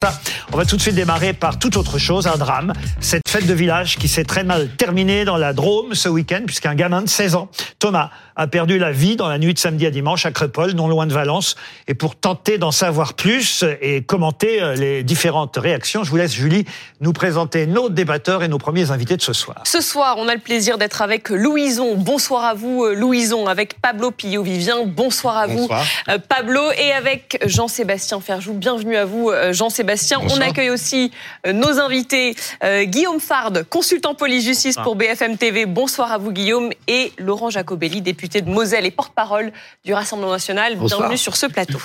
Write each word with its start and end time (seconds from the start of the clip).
Stop. 0.00 0.37
On 0.50 0.56
va 0.56 0.64
tout 0.64 0.76
de 0.76 0.80
suite 0.80 0.94
démarrer 0.94 1.34
par 1.34 1.58
toute 1.58 1.76
autre 1.76 1.98
chose, 1.98 2.26
un 2.26 2.38
drame. 2.38 2.72
Cette 3.00 3.28
fête 3.28 3.46
de 3.46 3.52
village 3.52 3.98
qui 3.98 4.08
s'est 4.08 4.24
très 4.24 4.44
mal 4.44 4.68
terminée 4.68 5.26
dans 5.26 5.36
la 5.36 5.52
Drôme 5.52 5.94
ce 5.94 6.08
week-end, 6.08 6.40
puisqu'un 6.46 6.74
gamin 6.74 7.02
de 7.02 7.08
16 7.08 7.34
ans, 7.34 7.50
Thomas, 7.78 8.10
a 8.34 8.46
perdu 8.46 8.78
la 8.78 8.92
vie 8.92 9.16
dans 9.16 9.28
la 9.28 9.38
nuit 9.38 9.52
de 9.52 9.58
samedi 9.58 9.84
à 9.84 9.90
dimanche 9.90 10.24
à 10.24 10.30
Crépole, 10.30 10.72
non 10.72 10.88
loin 10.88 11.06
de 11.06 11.12
Valence. 11.12 11.56
Et 11.86 11.94
pour 11.94 12.16
tenter 12.16 12.56
d'en 12.56 12.70
savoir 12.70 13.14
plus 13.14 13.64
et 13.82 14.02
commenter 14.02 14.62
euh, 14.62 14.74
les 14.74 15.02
différentes 15.02 15.56
réactions, 15.56 16.04
je 16.04 16.10
vous 16.10 16.16
laisse, 16.16 16.32
Julie, 16.32 16.64
nous 17.00 17.12
présenter 17.12 17.66
nos 17.66 17.90
débatteurs 17.90 18.42
et 18.42 18.48
nos 18.48 18.58
premiers 18.58 18.90
invités 18.90 19.16
de 19.16 19.22
ce 19.22 19.32
soir. 19.32 19.62
Ce 19.64 19.80
soir, 19.80 20.16
on 20.18 20.28
a 20.28 20.34
le 20.34 20.40
plaisir 20.40 20.78
d'être 20.78 21.02
avec 21.02 21.30
Louison. 21.30 21.96
Bonsoir 21.96 22.44
à 22.44 22.54
vous, 22.54 22.84
euh, 22.84 22.94
Louison, 22.94 23.48
avec 23.48 23.80
Pablo 23.82 24.12
Pillot-Vivien. 24.12 24.86
Bonsoir 24.86 25.36
à 25.36 25.46
vous, 25.48 25.68
euh, 26.08 26.18
Pablo, 26.26 26.62
et 26.78 26.92
avec 26.92 27.42
Jean-Sébastien 27.44 28.20
Ferjou. 28.20 28.54
Bienvenue 28.54 28.96
à 28.96 29.04
vous, 29.04 29.30
Jean-Sébastien. 29.50 30.20
On 30.22 30.37
accueille 30.40 30.70
aussi 30.70 31.10
euh, 31.46 31.52
nos 31.52 31.78
invités, 31.78 32.34
euh, 32.64 32.84
Guillaume 32.84 33.20
Fard, 33.20 33.52
consultant 33.68 34.14
police-justice 34.14 34.76
pour 34.76 34.96
BFM 34.96 35.36
TV. 35.36 35.66
Bonsoir 35.66 36.12
à 36.12 36.18
vous, 36.18 36.32
Guillaume. 36.32 36.70
Et 36.86 37.12
Laurent 37.18 37.50
Jacobelli, 37.50 38.02
député 38.02 38.42
de 38.42 38.50
Moselle 38.50 38.86
et 38.86 38.90
porte-parole 38.90 39.52
du 39.84 39.94
Rassemblement 39.94 40.32
national. 40.32 40.76
Bienvenue 40.76 41.16
sur 41.16 41.36
ce 41.36 41.46
plateau. 41.46 41.78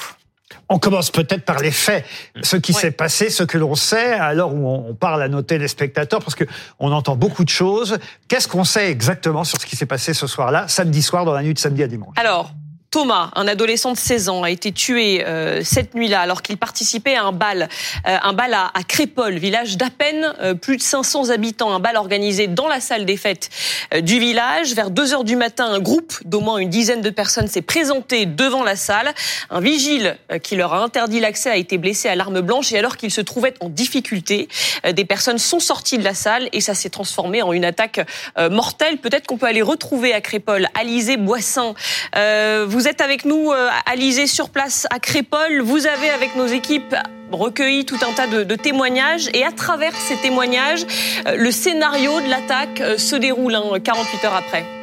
On 0.69 0.79
commence 0.79 1.11
peut-être 1.11 1.45
par 1.45 1.59
les 1.59 1.71
faits, 1.71 2.05
ce 2.41 2.57
qui 2.57 2.73
s'est 2.73 2.91
passé, 2.91 3.29
ce 3.29 3.43
que 3.43 3.57
l'on 3.57 3.75
sait, 3.75 4.13
à 4.13 4.33
l'heure 4.33 4.53
où 4.53 4.67
on 4.67 4.93
parle 4.93 5.21
à 5.21 5.27
nos 5.27 5.41
téléspectateurs, 5.41 6.19
parce 6.19 6.35
que 6.35 6.45
on 6.79 6.91
entend 6.91 7.15
beaucoup 7.15 7.43
de 7.43 7.49
choses. 7.49 7.97
Qu'est-ce 8.27 8.47
qu'on 8.47 8.63
sait 8.63 8.89
exactement 8.89 9.43
sur 9.43 9.59
ce 9.59 9.65
qui 9.65 9.75
s'est 9.75 9.85
passé 9.85 10.13
ce 10.13 10.27
soir-là, 10.27 10.67
samedi 10.67 11.01
soir, 11.01 11.25
dans 11.25 11.33
la 11.33 11.43
nuit 11.43 11.53
de 11.53 11.59
samedi 11.59 11.83
à 11.83 11.87
dimanche? 11.87 12.15
Alors, 12.17 12.51
Thomas, 12.93 13.31
un 13.33 13.47
adolescent 13.47 13.91
de 13.93 13.97
16 13.97 14.29
ans, 14.29 14.43
a 14.43 14.51
été 14.51 14.71
tué 14.71 15.25
euh, 15.25 15.63
cette 15.63 15.95
nuit-là 15.95 16.21
alors 16.21 16.43
qu'il 16.43 16.57
participait 16.57 17.15
à 17.15 17.23
un 17.23 17.31
bal, 17.31 17.67
euh, 18.07 18.17
un 18.21 18.33
bal 18.33 18.53
à, 18.53 18.69
à, 18.71 18.83
Crépole, 18.83 19.39
village 19.39 19.77
d'à 19.77 19.89
peine 19.89 20.31
euh, 20.39 20.53
plus 20.53 20.77
de 20.77 20.83
500 20.83 21.31
habitants, 21.31 21.73
un 21.73 21.79
bal 21.79 21.97
organisé 21.97 22.45
dans 22.45 22.67
la 22.67 22.79
salle 22.79 23.05
des 23.05 23.17
fêtes 23.17 23.49
du 24.03 24.19
village. 24.19 24.75
Vers 24.75 24.91
2 24.91 25.13
heures 25.15 25.23
du 25.23 25.35
matin, 25.35 25.65
un 25.65 25.79
groupe 25.79 26.13
d'au 26.23 26.39
moins 26.39 26.59
une 26.59 26.69
dizaine 26.69 27.01
de 27.01 27.09
personnes 27.09 27.47
s'est 27.47 27.63
présenté 27.63 28.27
devant 28.27 28.61
la 28.61 28.75
salle. 28.75 29.11
Un 29.49 29.59
vigile 29.59 30.15
qui 30.43 30.55
leur 30.55 30.75
a 30.75 30.83
interdit 30.83 31.19
l'accès 31.19 31.49
a 31.49 31.57
été 31.57 31.79
blessé 31.79 32.09
à 32.09 32.15
l'arme 32.15 32.41
blanche 32.41 32.73
et 32.73 32.77
alors 32.77 32.97
qu'ils 32.97 33.09
se 33.09 33.21
trouvaient 33.21 33.55
en 33.59 33.69
difficulté, 33.69 34.47
des 34.87 35.05
personnes 35.05 35.39
sont 35.39 35.59
sorties 35.59 35.97
de 35.97 36.03
la 36.03 36.13
salle 36.13 36.47
et 36.53 36.61
ça 36.61 36.75
s'est 36.75 36.91
transformé 36.91 37.41
en 37.41 37.53
une 37.53 37.65
attaque 37.65 38.05
mortelle. 38.51 38.97
Peut-être 38.97 39.25
qu'on 39.25 39.37
peut 39.37 39.47
aller 39.47 39.63
retrouver 39.63 40.13
à 40.13 40.21
Crépole 40.21 40.67
Alizé 40.75 41.17
Boissin. 41.17 41.73
vous 42.67 42.82
vous 42.83 42.89
êtes 42.89 42.99
avec 42.99 43.23
nous, 43.23 43.49
euh, 43.49 43.69
Alizé, 43.85 44.27
sur 44.27 44.49
place 44.49 44.87
à 44.89 44.99
Crépole. 44.99 45.61
Vous 45.61 45.87
avez, 45.87 46.09
avec 46.09 46.35
nos 46.35 46.47
équipes, 46.47 46.93
recueilli 47.31 47.85
tout 47.85 47.97
un 48.05 48.11
tas 48.11 48.27
de, 48.27 48.55
témoignages. 48.55 49.29
Et 49.33 49.45
à 49.45 49.53
travers 49.53 49.95
ces 49.95 50.17
témoignages, 50.17 50.85
euh, 51.25 51.37
le 51.37 51.49
scénario 51.49 52.19
de 52.19 52.29
l'attaque 52.29 52.81
euh, 52.81 52.97
se 52.97 53.15
déroule 53.15 53.55
hein, 53.55 53.79
48 53.81 54.25
heures 54.25 54.35
après. 54.35 54.82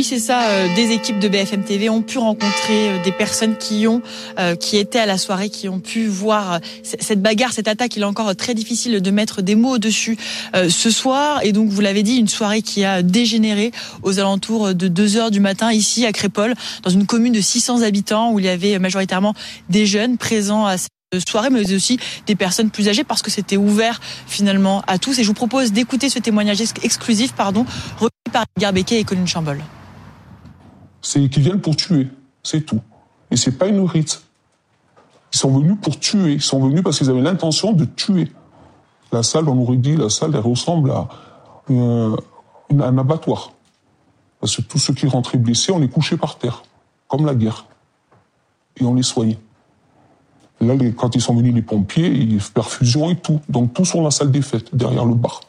Oui, 0.00 0.04
c'est 0.04 0.18
ça. 0.18 0.48
Euh, 0.48 0.74
des 0.76 0.92
équipes 0.92 1.18
de 1.18 1.28
BFM 1.28 1.62
TV 1.62 1.90
ont 1.90 2.00
pu 2.00 2.16
rencontrer 2.16 2.88
euh, 2.88 3.02
des 3.04 3.12
personnes 3.12 3.58
qui 3.58 3.86
ont, 3.86 4.00
euh, 4.38 4.56
qui 4.56 4.78
étaient 4.78 4.98
à 4.98 5.04
la 5.04 5.18
soirée, 5.18 5.50
qui 5.50 5.68
ont 5.68 5.78
pu 5.78 6.06
voir 6.06 6.58
cette 6.82 7.20
bagarre, 7.20 7.52
cette 7.52 7.68
attaque. 7.68 7.96
Il 7.96 8.00
est 8.00 8.06
encore 8.06 8.34
très 8.34 8.54
difficile 8.54 9.02
de 9.02 9.10
mettre 9.10 9.42
des 9.42 9.56
mots 9.56 9.76
dessus 9.76 10.16
ce 10.54 10.90
soir. 10.90 11.40
Et 11.44 11.52
donc, 11.52 11.68
vous 11.68 11.82
l'avez 11.82 12.02
dit, 12.02 12.16
une 12.16 12.28
soirée 12.28 12.62
qui 12.62 12.82
a 12.82 13.02
dégénéré 13.02 13.72
aux 14.02 14.18
alentours 14.18 14.74
de 14.74 14.88
2 14.88 15.18
heures 15.18 15.30
du 15.30 15.40
matin 15.40 15.70
ici 15.70 16.06
à 16.06 16.12
Crépole, 16.12 16.54
dans 16.82 16.88
une 16.88 17.04
commune 17.04 17.34
de 17.34 17.42
600 17.42 17.82
habitants 17.82 18.32
où 18.32 18.38
il 18.38 18.46
y 18.46 18.48
avait 18.48 18.78
majoritairement 18.78 19.34
des 19.68 19.84
jeunes 19.84 20.16
présents 20.16 20.64
à 20.64 20.78
cette 20.78 21.28
soirée, 21.28 21.50
mais 21.50 21.74
aussi 21.74 21.98
des 22.26 22.36
personnes 22.36 22.70
plus 22.70 22.88
âgées 22.88 23.04
parce 23.04 23.20
que 23.20 23.30
c'était 23.30 23.58
ouvert 23.58 24.00
finalement 24.26 24.82
à 24.86 24.96
tous. 24.96 25.18
Et 25.18 25.24
je 25.24 25.28
vous 25.28 25.34
propose 25.34 25.72
d'écouter 25.72 26.08
ce 26.08 26.18
témoignage 26.18 26.62
exclusif, 26.82 27.32
pardon, 27.32 27.66
recueilli 27.98 28.32
par 28.32 28.46
Edgar 28.56 28.72
et 28.74 29.04
Colin 29.04 29.26
Chambol 29.26 29.62
c'est 31.02 31.28
qu'ils 31.28 31.42
viennent 31.42 31.60
pour 31.60 31.76
tuer, 31.76 32.08
c'est 32.42 32.62
tout. 32.62 32.80
Et 33.30 33.36
c'est 33.36 33.58
pas 33.58 33.68
une 33.68 33.84
rite. 33.86 34.22
Ils 35.32 35.38
sont 35.38 35.56
venus 35.56 35.76
pour 35.80 35.98
tuer, 35.98 36.34
ils 36.34 36.42
sont 36.42 36.60
venus 36.60 36.82
parce 36.82 36.98
qu'ils 36.98 37.10
avaient 37.10 37.20
l'intention 37.20 37.72
de 37.72 37.84
tuer. 37.84 38.28
La 39.12 39.22
salle, 39.22 39.48
on 39.48 39.58
aurait 39.60 39.76
dit, 39.76 39.96
la 39.96 40.08
salle, 40.08 40.32
elle 40.34 40.40
ressemble 40.40 40.90
à 40.90 41.08
euh, 41.70 42.16
un 42.70 42.98
abattoir. 42.98 43.52
Parce 44.40 44.56
que 44.56 44.62
tous 44.62 44.78
ceux 44.78 44.94
qui 44.94 45.06
rentraient 45.06 45.38
blessés, 45.38 45.72
on 45.72 45.78
les 45.78 45.88
couchait 45.88 46.16
par 46.16 46.38
terre, 46.38 46.62
comme 47.08 47.26
la 47.26 47.34
guerre. 47.34 47.66
Et 48.76 48.84
on 48.84 48.94
les 48.94 49.02
soignait. 49.02 49.38
Là, 50.60 50.74
quand 50.96 51.14
ils 51.14 51.22
sont 51.22 51.34
venus 51.34 51.54
les 51.54 51.62
pompiers, 51.62 52.08
ils 52.08 52.40
perfusion 52.40 53.10
et 53.10 53.16
tout. 53.16 53.40
Donc 53.48 53.72
tout 53.72 53.84
sur 53.84 54.02
la 54.02 54.10
salle 54.10 54.30
des 54.30 54.42
fêtes, 54.42 54.74
derrière 54.74 55.04
le 55.04 55.14
bar. 55.14 55.40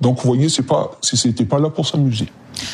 Donc 0.00 0.18
vous 0.20 0.28
voyez, 0.28 0.48
c'est 0.48 0.62
pas, 0.62 0.98
c'était 1.02 1.44
pas 1.44 1.58
là 1.58 1.70
pour 1.70 1.86
s'amuser. 1.86 2.28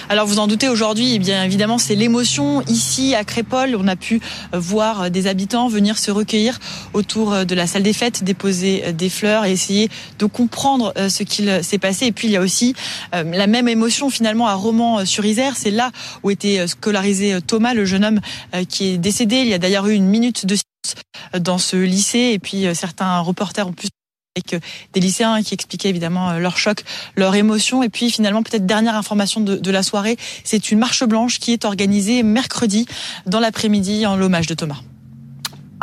Alors 0.09 0.27
vous 0.27 0.39
en 0.39 0.47
doutez 0.47 0.69
aujourd'hui, 0.69 1.15
eh 1.15 1.19
bien 1.19 1.43
évidemment 1.45 1.79
c'est 1.79 1.95
l'émotion 1.95 2.63
ici 2.63 3.15
à 3.15 3.25
Crépole. 3.25 3.77
On 3.77 3.89
a 3.89 3.97
pu 3.97 4.21
euh, 4.55 4.59
voir 4.59 5.11
des 5.11 5.27
habitants 5.27 5.69
venir 5.69 5.99
se 5.99 6.11
recueillir 6.11 6.59
autour 6.93 7.33
euh, 7.33 7.45
de 7.45 7.55
la 7.55 7.67
salle 7.67 7.83
des 7.83 7.93
fêtes, 7.93 8.23
déposer 8.23 8.85
euh, 8.87 8.93
des 8.93 9.09
fleurs 9.09 9.45
et 9.45 9.53
essayer 9.53 9.89
de 10.19 10.27
comprendre 10.27 10.93
ce 11.09 11.23
qu'il 11.23 11.63
s'est 11.65 11.79
passé. 11.79 12.07
Et 12.07 12.13
puis 12.13 12.29
il 12.29 12.33
y 12.33 12.37
a 12.37 12.41
aussi 12.41 12.75
la 13.13 13.47
même 13.47 13.69
émotion 13.69 14.11
finalement 14.11 14.47
à 14.47 14.55
Romans-sur-Isère. 14.55 15.57
C'est 15.57 15.71
là 15.71 15.91
où 16.23 16.31
était 16.31 16.67
scolarisé 16.67 17.39
Thomas, 17.47 17.75
le 17.75 17.85
jeune 17.85 18.05
homme 18.05 18.21
qui 18.69 18.91
est 18.91 18.99
décédé. 18.99 19.37
Il 19.37 19.49
y 19.49 19.55
a 19.55 19.59
d'ailleurs 19.59 19.87
eu 19.87 19.95
une 19.95 20.07
minute 20.07 20.47
de 20.47 20.55
silence 20.55 21.41
dans 21.41 21.59
ce 21.59 21.77
lycée 21.77 22.31
et 22.33 22.39
puis 22.39 22.67
certains 22.75 23.21
reporters 23.21 23.67
ont 23.67 23.73
pu 23.73 23.89
avec 24.35 24.63
des 24.95 25.01
lycéens 25.01 25.43
qui 25.43 25.53
expliquaient 25.53 25.91
évidemment 25.91 26.31
euh, 26.31 26.39
leur 26.39 26.57
choc, 26.57 26.85
leur 27.17 27.35
émotion. 27.35 27.83
Et 27.83 27.91
puis 27.91 28.11
finalement, 28.11 28.43
peut-être 28.43 28.65
dernière 28.65 28.97
information 28.97 29.41
de, 29.41 29.57
de 29.57 29.71
la 29.71 29.83
soirée, 29.83 30.17
c'est 30.45 30.71
une 30.71 30.79
marche 30.79 31.05
blanche 31.05 31.39
qui 31.39 31.53
est 31.53 31.65
organisée 31.65 32.23
mercredi 32.23 32.87
dans 33.27 33.41
l'après-midi 33.41 34.07
en 34.07 34.17
l'hommage 34.17 34.47
de 34.47 34.55
Thomas. 34.55 34.81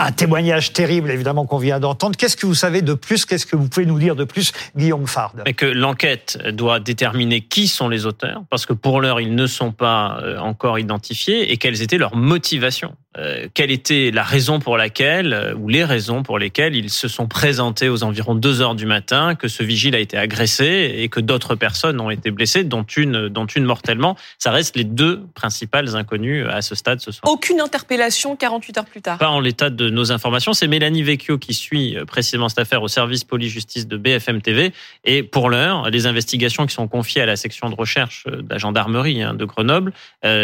Un 0.02 0.14
témoignage 0.14 0.72
terrible, 0.72 1.12
évidemment, 1.12 1.46
qu'on 1.46 1.58
vient 1.58 1.82
d'entendre. 1.82 2.16
Qu'est-ce 2.16 2.38
que 2.38 2.46
vous 2.46 2.56
savez 2.56 2.82
de 2.82 2.94
plus? 2.94 3.26
Qu'est-ce 3.26 3.46
que 3.46 3.58
vous 3.58 3.68
pouvez 3.68 3.86
nous 3.86 4.00
dire 4.00 4.16
de 4.16 4.24
plus, 4.24 4.54
Guillaume 4.78 5.06
Fard 5.08 5.34
Et 5.46 5.54
que 5.54 5.66
l'enquête 5.66 6.40
doit 6.54 6.80
déterminer 6.80 7.42
qui 7.42 7.68
sont 7.68 7.90
les 7.90 8.06
auteurs, 8.06 8.44
parce 8.50 8.66
que 8.66 8.72
pour 8.72 9.02
l'heure, 9.02 9.20
ils 9.20 9.36
ne 9.36 9.46
sont 9.46 9.74
pas 9.74 10.22
euh, 10.24 10.38
encore 10.38 10.80
identifiés, 10.80 11.52
et 11.52 11.58
quelles 11.58 11.82
étaient 11.82 11.98
leurs 11.98 12.16
motivations. 12.16 12.96
Euh, 13.18 13.48
quelle 13.56 13.72
était 13.72 14.12
la 14.14 14.22
raison 14.22 14.60
pour 14.60 14.78
laquelle, 14.78 15.34
euh, 15.34 15.56
ou 15.56 15.68
les 15.68 15.84
raisons 15.84 16.22
pour 16.22 16.38
lesquelles 16.38 16.76
ils 16.76 16.92
se 16.92 17.08
sont 17.08 17.28
présentés 17.28 17.90
aux 17.90 18.04
environs 18.04 18.36
2 18.36 18.62
heures 18.62 18.76
du 18.76 18.86
matin, 18.86 19.34
que 19.34 19.48
ce 19.48 19.64
vigile 19.64 19.96
a 19.96 20.00
été 20.00 20.16
agressé 20.16 20.94
et 20.96 21.10
que 21.10 21.20
d'autres 21.20 21.56
personnes 21.56 22.00
ont 22.00 22.12
été 22.12 22.30
blessées, 22.30 22.64
dont 22.64 22.84
une, 22.84 23.28
dont 23.28 23.48
une 23.48 23.64
mortellement. 23.64 24.16
Ça 24.38 24.52
reste 24.52 24.78
les 24.78 24.84
deux 24.84 25.24
principales 25.34 25.96
inconnues 25.96 26.46
à 26.46 26.62
ce 26.62 26.76
stade 26.76 27.02
ce 27.02 27.12
soir. 27.12 27.32
Aucune 27.32 27.60
interpellation 27.62 28.36
48 28.36 28.78
heures 28.78 28.86
plus 28.86 29.02
tard. 29.02 29.18
Pas 29.18 29.30
en 29.30 29.40
l'état 29.40 29.72
de 29.72 29.89
nos 29.90 30.12
informations. 30.12 30.54
C'est 30.54 30.68
Mélanie 30.68 31.04
Vecchio 31.04 31.38
qui 31.38 31.54
suit 31.54 31.98
euh, 31.98 32.06
précisément 32.06 32.50
cette 32.50 32.60
affaire 32.60 32.82
au 32.82 32.88
service 32.88 33.24
police-justice 33.24 33.88
de 33.88 33.98
BFM 33.98 34.42
TV. 34.42 34.74
Et 35.04 35.24
pour 35.24 35.50
l'heure, 35.50 35.90
les 35.90 36.06
investigations 36.06 36.66
qui 36.66 36.74
sont 36.74 36.88
confiées 36.88 37.22
à 37.22 37.26
la 37.26 37.36
section 37.36 37.70
de 37.70 37.76
recherche 37.76 38.26
de 38.26 38.46
la 38.50 38.58
gendarmerie 38.58 39.22
hein, 39.22 39.34
de 39.34 39.46
Grenoble 39.46 39.94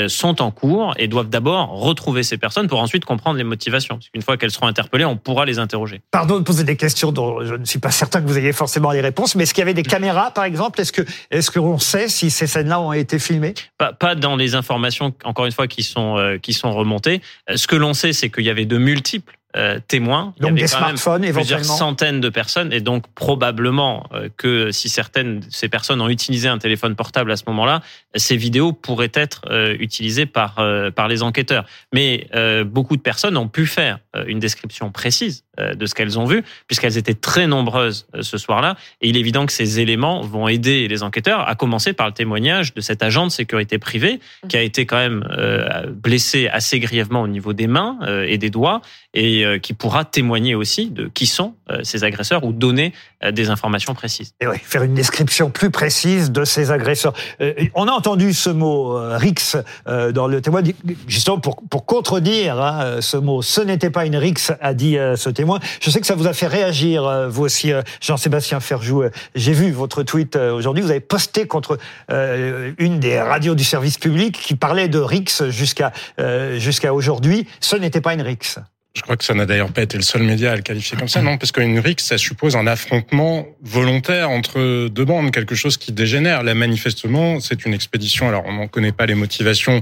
sont 0.07 0.41
en 0.41 0.51
cours 0.51 0.93
et 0.97 1.07
doivent 1.07 1.29
d'abord 1.29 1.69
retrouver 1.69 2.23
ces 2.23 2.37
personnes 2.37 2.67
pour 2.67 2.79
ensuite 2.79 3.05
comprendre 3.05 3.37
les 3.37 3.43
motivations. 3.43 3.95
Parce 3.95 4.09
qu'une 4.09 4.21
fois 4.21 4.37
qu'elles 4.37 4.51
seront 4.51 4.67
interpellées, 4.67 5.05
on 5.05 5.17
pourra 5.17 5.45
les 5.45 5.59
interroger. 5.59 6.01
Pardon 6.11 6.39
de 6.39 6.43
poser 6.43 6.63
des 6.63 6.77
questions 6.77 7.11
dont 7.11 7.43
je 7.43 7.55
ne 7.55 7.65
suis 7.65 7.79
pas 7.79 7.91
certain 7.91 8.21
que 8.21 8.27
vous 8.27 8.37
ayez 8.37 8.53
forcément 8.53 8.91
les 8.91 9.01
réponses, 9.01 9.35
mais 9.35 9.43
est-ce 9.43 9.53
qu'il 9.53 9.61
y 9.61 9.63
avait 9.63 9.73
des 9.73 9.83
caméras, 9.83 10.31
par 10.31 10.43
exemple? 10.43 10.81
Est-ce 10.81 10.91
que 10.91 11.01
est-ce 11.31 11.51
qu'on 11.51 11.79
sait 11.79 12.07
si 12.07 12.29
ces 12.29 12.47
scènes-là 12.47 12.79
ont 12.79 12.93
été 12.93 13.19
filmées? 13.19 13.53
Pas, 13.77 13.93
pas 13.93 14.15
dans 14.15 14.35
les 14.35 14.55
informations, 14.55 15.13
encore 15.23 15.45
une 15.45 15.51
fois, 15.51 15.67
qui 15.67 15.83
sont 15.83 16.17
euh, 16.17 16.37
qui 16.37 16.53
sont 16.53 16.71
remontées. 16.71 17.21
Euh, 17.49 17.57
ce 17.57 17.67
que 17.67 17.75
l'on 17.75 17.93
sait, 17.93 18.13
c'est 18.13 18.29
qu'il 18.29 18.45
y 18.45 18.49
avait 18.49 18.65
de 18.65 18.77
multiples 18.77 19.34
euh, 19.55 19.79
témoins. 19.87 20.33
Donc 20.41 20.55
des 20.55 20.67
smartphones 20.67 21.23
éventuellement. 21.23 21.59
Plusieurs 21.59 21.77
centaines 21.77 22.19
de 22.19 22.27
personnes 22.27 22.73
et 22.73 22.81
donc 22.81 23.05
probablement 23.15 24.05
euh, 24.13 24.27
que 24.35 24.71
si 24.71 24.89
certaines 24.89 25.39
de 25.39 25.45
ces 25.49 25.69
personnes 25.69 26.01
ont 26.01 26.09
utilisé 26.09 26.49
un 26.49 26.57
téléphone 26.57 26.95
portable 26.95 27.31
à 27.31 27.37
ce 27.37 27.43
moment-là, 27.47 27.81
ces 28.15 28.35
vidéos 28.35 28.73
pourraient 28.73 29.13
être 29.13 29.43
euh, 29.49 29.77
utilisées 29.79 30.25
par 30.25 30.55
par 30.95 31.07
les 31.07 31.23
enquêteurs. 31.23 31.65
Mais 31.93 32.27
beaucoup 32.65 32.97
de 32.97 33.01
personnes 33.01 33.37
ont 33.37 33.47
pu 33.47 33.65
faire 33.65 33.99
une 34.27 34.39
description 34.39 34.91
précise 34.91 35.44
de 35.57 35.85
ce 35.85 35.93
qu'elles 35.93 36.19
ont 36.19 36.25
vu, 36.25 36.43
puisqu'elles 36.67 36.97
étaient 36.97 37.13
très 37.13 37.47
nombreuses 37.47 38.07
euh, 38.15 38.21
ce 38.21 38.37
soir-là. 38.37 38.75
Et 39.01 39.09
il 39.09 39.17
est 39.17 39.19
évident 39.19 39.45
que 39.45 39.53
ces 39.53 39.79
éléments 39.79 40.21
vont 40.21 40.47
aider 40.47 40.87
les 40.87 41.03
enquêteurs, 41.03 41.47
à 41.47 41.55
commencer 41.55 41.93
par 41.93 42.07
le 42.07 42.13
témoignage 42.13 42.73
de 42.73 42.81
cet 42.81 43.03
agent 43.03 43.25
de 43.25 43.31
sécurité 43.31 43.77
privée 43.77 44.19
qui 44.47 44.57
a 44.57 44.61
été 44.61 44.85
quand 44.85 44.97
même 44.97 45.27
euh, 45.31 45.87
blessé 45.87 46.47
assez 46.47 46.79
grièvement 46.79 47.21
au 47.21 47.27
niveau 47.27 47.53
des 47.53 47.67
mains 47.67 47.97
et 48.27 48.37
des 48.37 48.49
doigts, 48.49 48.81
et 49.13 49.45
qui 49.61 49.73
pourra 49.73 50.03
témoigner 50.03 50.55
aussi 50.55 50.89
de 50.89 51.07
qui 51.07 51.25
sont 51.25 51.55
ces 51.83 52.03
agresseurs 52.03 52.43
ou 52.43 52.51
donner 52.51 52.93
des 53.31 53.49
informations 53.49 53.93
précises. 53.93 54.33
Et 54.41 54.47
oui, 54.47 54.57
faire 54.61 54.83
une 54.83 54.93
description 54.93 55.49
plus 55.49 55.71
précise 55.71 56.31
de 56.31 56.43
ces 56.43 56.71
agresseurs. 56.71 57.13
on 57.73 57.87
a 57.87 57.91
entendu 57.91 58.33
ce 58.33 58.49
mot 58.49 58.97
Rix 59.17 59.57
dans 59.85 60.27
le 60.27 60.41
témoignage, 60.41 60.73
justement 61.07 61.39
pour, 61.39 61.63
pour 61.69 61.85
contredire 61.85 62.61
hein, 62.61 62.97
ce 63.01 63.17
mot. 63.17 63.41
Ce 63.41 63.61
n'était 63.61 63.89
pas 63.89 64.05
une 64.05 64.17
Rix, 64.17 64.51
a 64.59 64.73
dit 64.73 64.97
ce 65.15 65.29
témoin 65.29 65.44
je 65.79 65.89
sais 65.89 65.99
que 65.99 66.07
ça 66.07 66.15
vous 66.15 66.27
a 66.27 66.33
fait 66.33 66.47
réagir, 66.47 67.05
euh, 67.05 67.27
vous 67.29 67.43
aussi, 67.43 67.71
euh, 67.71 67.81
Jean-Sébastien 68.01 68.59
Ferjou. 68.59 69.03
Euh, 69.03 69.09
j'ai 69.35 69.53
vu 69.53 69.71
votre 69.71 70.03
tweet 70.03 70.35
aujourd'hui. 70.35 70.83
Vous 70.83 70.91
avez 70.91 70.99
posté 70.99 71.47
contre 71.47 71.77
une 72.09 72.99
des 72.99 73.19
radios 73.19 73.55
du 73.55 73.63
service 73.63 73.97
public 73.97 74.39
qui 74.39 74.55
parlait 74.55 74.87
de 74.87 74.99
RIX 74.99 75.49
jusqu'à 75.49 75.91
jusqu'à 76.57 76.93
aujourd'hui. 76.93 77.47
Ce 77.59 77.75
n'était 77.75 78.01
pas 78.01 78.13
une 78.13 78.21
RIX. 78.21 78.59
Je 78.95 79.01
crois 79.01 79.17
que 79.17 79.25
ça 79.25 79.33
n'a 79.33 79.45
d'ailleurs 79.45 79.73
pas 79.73 79.81
été 79.81 79.97
le 79.97 80.03
seul 80.03 80.23
média 80.23 80.53
à 80.53 80.55
le 80.55 80.61
qualifier 80.61 80.97
comme 80.97 81.09
ça, 81.09 81.21
non, 81.21 81.37
parce 81.37 81.51
qu'une 81.51 81.79
rixe, 81.79 82.05
ça 82.05 82.17
suppose 82.17 82.55
un 82.55 82.65
affrontement 82.65 83.45
volontaire 83.61 84.29
entre 84.29 84.87
deux 84.87 85.03
bandes, 85.03 85.31
quelque 85.31 85.53
chose 85.53 85.75
qui 85.75 85.91
dégénère. 85.91 86.43
Là, 86.43 86.53
manifestement, 86.53 87.41
c'est 87.41 87.65
une 87.65 87.73
expédition. 87.73 88.29
Alors, 88.29 88.43
on 88.45 88.53
n'en 88.53 88.67
connaît 88.67 88.93
pas 88.93 89.05
les 89.05 89.15
motivations, 89.15 89.81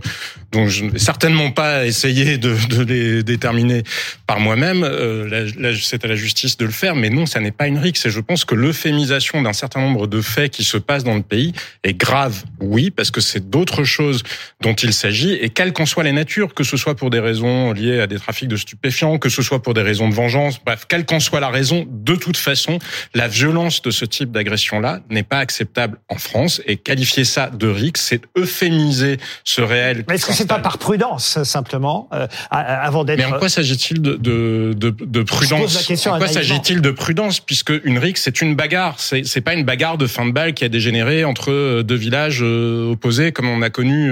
dont 0.51 0.67
je 0.67 0.85
ne 0.85 0.89
vais 0.89 0.99
certainement 0.99 1.51
pas 1.51 1.85
essayer 1.85 2.39
de, 2.39 2.55
de 2.69 2.83
les 2.83 3.23
déterminer 3.23 3.83
par 4.25 4.39
moi-même. 4.39 4.83
Euh, 4.83 5.47
c'est 5.79 6.03
à 6.03 6.07
la 6.07 6.15
justice 6.15 6.57
de 6.57 6.65
le 6.65 6.71
faire, 6.71 6.95
mais 6.95 7.11
non, 7.11 7.27
ça 7.27 7.39
n'est 7.39 7.51
pas 7.51 7.67
une 7.67 7.77
rixe. 7.77 8.07
Et 8.07 8.09
je 8.09 8.19
pense 8.19 8.45
que 8.45 8.55
l'euphémisation 8.55 9.43
d'un 9.43 9.53
certain 9.53 9.81
nombre 9.81 10.07
de 10.07 10.21
faits 10.21 10.51
qui 10.51 10.63
se 10.63 10.77
passent 10.77 11.03
dans 11.03 11.15
le 11.15 11.21
pays 11.21 11.53
est 11.83 11.93
grave, 11.93 12.43
oui, 12.59 12.89
parce 12.89 13.11
que 13.11 13.21
c'est 13.21 13.47
d'autres 13.47 13.83
choses 13.83 14.23
dont 14.61 14.73
il 14.73 14.91
s'agit, 14.91 15.33
et 15.33 15.49
quelles 15.49 15.71
qu'en 15.71 15.85
soient 15.85 16.03
les 16.03 16.13
natures, 16.13 16.55
que 16.55 16.63
ce 16.63 16.77
soit 16.77 16.95
pour 16.95 17.11
des 17.11 17.19
raisons 17.19 17.73
liées 17.73 17.99
à 17.99 18.07
des 18.07 18.17
trafics 18.17 18.49
de 18.49 18.57
stupéfiants, 18.57 19.02
que 19.19 19.29
ce 19.29 19.41
soit 19.41 19.61
pour 19.61 19.73
des 19.73 19.81
raisons 19.81 20.09
de 20.09 20.13
vengeance, 20.13 20.59
bref, 20.63 20.85
quelle 20.87 21.05
qu'en 21.05 21.19
soit 21.19 21.39
la 21.39 21.49
raison, 21.49 21.85
de 21.89 22.15
toute 22.15 22.37
façon, 22.37 22.79
la 23.13 23.27
violence 23.27 23.81
de 23.81 23.91
ce 23.91 24.05
type 24.05 24.31
d'agression-là 24.31 25.01
n'est 25.09 25.23
pas 25.23 25.39
acceptable 25.39 25.97
en 26.09 26.15
France 26.15 26.61
et 26.65 26.77
qualifier 26.77 27.25
ça 27.25 27.49
de 27.49 27.67
RIC, 27.67 27.97
c'est 27.97 28.21
euphémiser 28.37 29.17
ce 29.43 29.61
réel. 29.61 30.05
Mais 30.07 30.15
est-ce 30.15 30.25
que 30.25 30.33
c'est 30.33 30.47
pas 30.47 30.59
par 30.59 30.77
prudence 30.77 31.43
simplement 31.43 32.09
euh, 32.13 32.27
avant 32.49 33.03
d'être 33.03 33.17
Mais 33.17 33.25
en 33.25 33.37
quoi 33.37 33.49
s'agit-il 33.49 34.01
de, 34.01 34.15
de, 34.15 34.73
de, 34.75 34.89
de 34.89 35.23
prudence 35.23 35.89
En 36.07 36.17
quoi 36.17 36.27
s'agit-il 36.27 36.81
de 36.81 36.91
prudence 36.91 37.39
puisque 37.39 37.73
une 37.83 37.97
RIC 37.97 38.17
c'est 38.17 38.41
une 38.41 38.55
bagarre, 38.55 38.99
c'est 38.99 39.23
c'est 39.25 39.41
pas 39.41 39.53
une 39.53 39.63
bagarre 39.63 39.97
de 39.97 40.07
fin 40.07 40.25
de 40.25 40.31
balle 40.31 40.53
qui 40.53 40.63
a 40.63 40.69
dégénéré 40.69 41.25
entre 41.25 41.51
euh, 41.51 41.83
deux 41.83 41.95
villages 41.95 42.39
euh, 42.41 42.91
opposés 42.91 43.31
comme 43.31 43.49
on 43.49 43.61
a 43.61 43.69
connu 43.69 44.11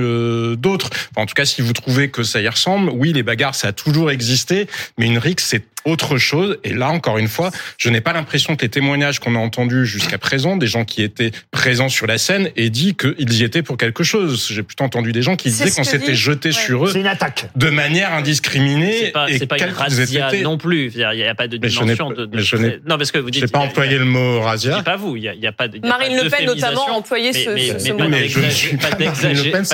d'autres. 0.58 0.90
en 1.16 1.26
tout 1.26 1.34
cas, 1.34 1.46
si 1.46 1.62
vous 1.62 1.74
trouvez 1.74 2.10
que 2.10 2.24
ça 2.24 2.42
y 2.42 2.48
ressemble, 2.48 2.90
oui, 2.90 3.14
les 3.14 3.24
bagarres 3.24 3.56
ça 3.56 3.70
a 3.70 3.72
toujours 3.72 4.12
existé, 4.12 4.68
mais 4.98 5.08
une 5.08 5.18
rixe, 5.18 5.46
c'est 5.48 5.64
autre 5.86 6.18
chose. 6.18 6.58
Et 6.64 6.74
là, 6.74 6.90
encore 6.90 7.18
une 7.18 7.28
fois, 7.28 7.52
je 7.78 7.90
n'ai 7.90 8.02
pas 8.02 8.14
l'impression 8.14 8.56
que 8.56 8.64
les 8.64 8.70
témoignages 8.70 9.20
qu'on 9.20 9.36
a 9.36 9.40
entendus 9.40 9.86
jusqu'à 9.86 10.18
présent, 10.18 10.58
des 10.58 10.68
gens 10.68 10.86
qui 10.86 11.02
étaient 11.02 11.32
présents 11.52 11.90
sur 11.90 12.08
la 12.08 12.18
scène, 12.18 12.50
aient 12.56 12.70
dit 12.70 12.96
qu'ils 12.96 13.34
y 13.34 13.44
étaient 13.44 13.64
pour 13.64 13.78
quelque 13.78 14.04
chose. 14.04 14.48
J'ai 14.52 14.64
plutôt 14.64 14.84
entendu 14.84 15.12
des 15.12 15.22
gens 15.22 15.36
qui 15.36 15.50
disaient 15.50 15.72
qu'on 15.72 15.84
s'était 15.84 16.16
jeté 16.16 16.52
sur 16.52 16.86
eux. 16.86 16.98
une 16.98 17.08
attaque. 17.08 17.50
De 17.56 17.70
manière 17.70 18.14
indiscriminée. 18.14 19.06
C'est 19.06 19.12
pas, 19.12 19.30
et 19.30 19.46
pas 19.46 19.58
une 19.58 19.74
razzia 19.74 20.32
non 20.44 20.58
plus. 20.58 20.92
Il 20.94 20.98
n'y 20.98 21.24
a, 21.24 21.36
pas 21.36 21.48
de 21.48 21.58
dimension 21.58 22.12
de, 22.12 22.26
Non, 22.88 22.98
parce 22.98 23.12
que 23.12 23.20
vous 23.20 23.32
dites. 23.32 23.52
pas 23.52 23.60
employé 23.60 23.98
le 23.98 24.06
mot 24.06 24.42
razzia. 24.42 24.78
C'est 24.78 24.84
pas 24.84 24.98
vous. 24.98 25.16
Il 25.16 25.24
y 25.24 25.48
a, 25.48 25.52
pas 25.52 25.68
de. 25.68 25.80
Marine 25.86 26.16
Le 26.16 26.30
Pen 26.30 26.46
notamment 26.46 26.88
a 26.88 26.92
employé 26.92 27.34
ce, 27.34 27.50
mais, 27.50 27.80
ce, 27.80 27.92
mot. 27.92 28.08
Mais 28.08 28.28
pas 28.78 28.96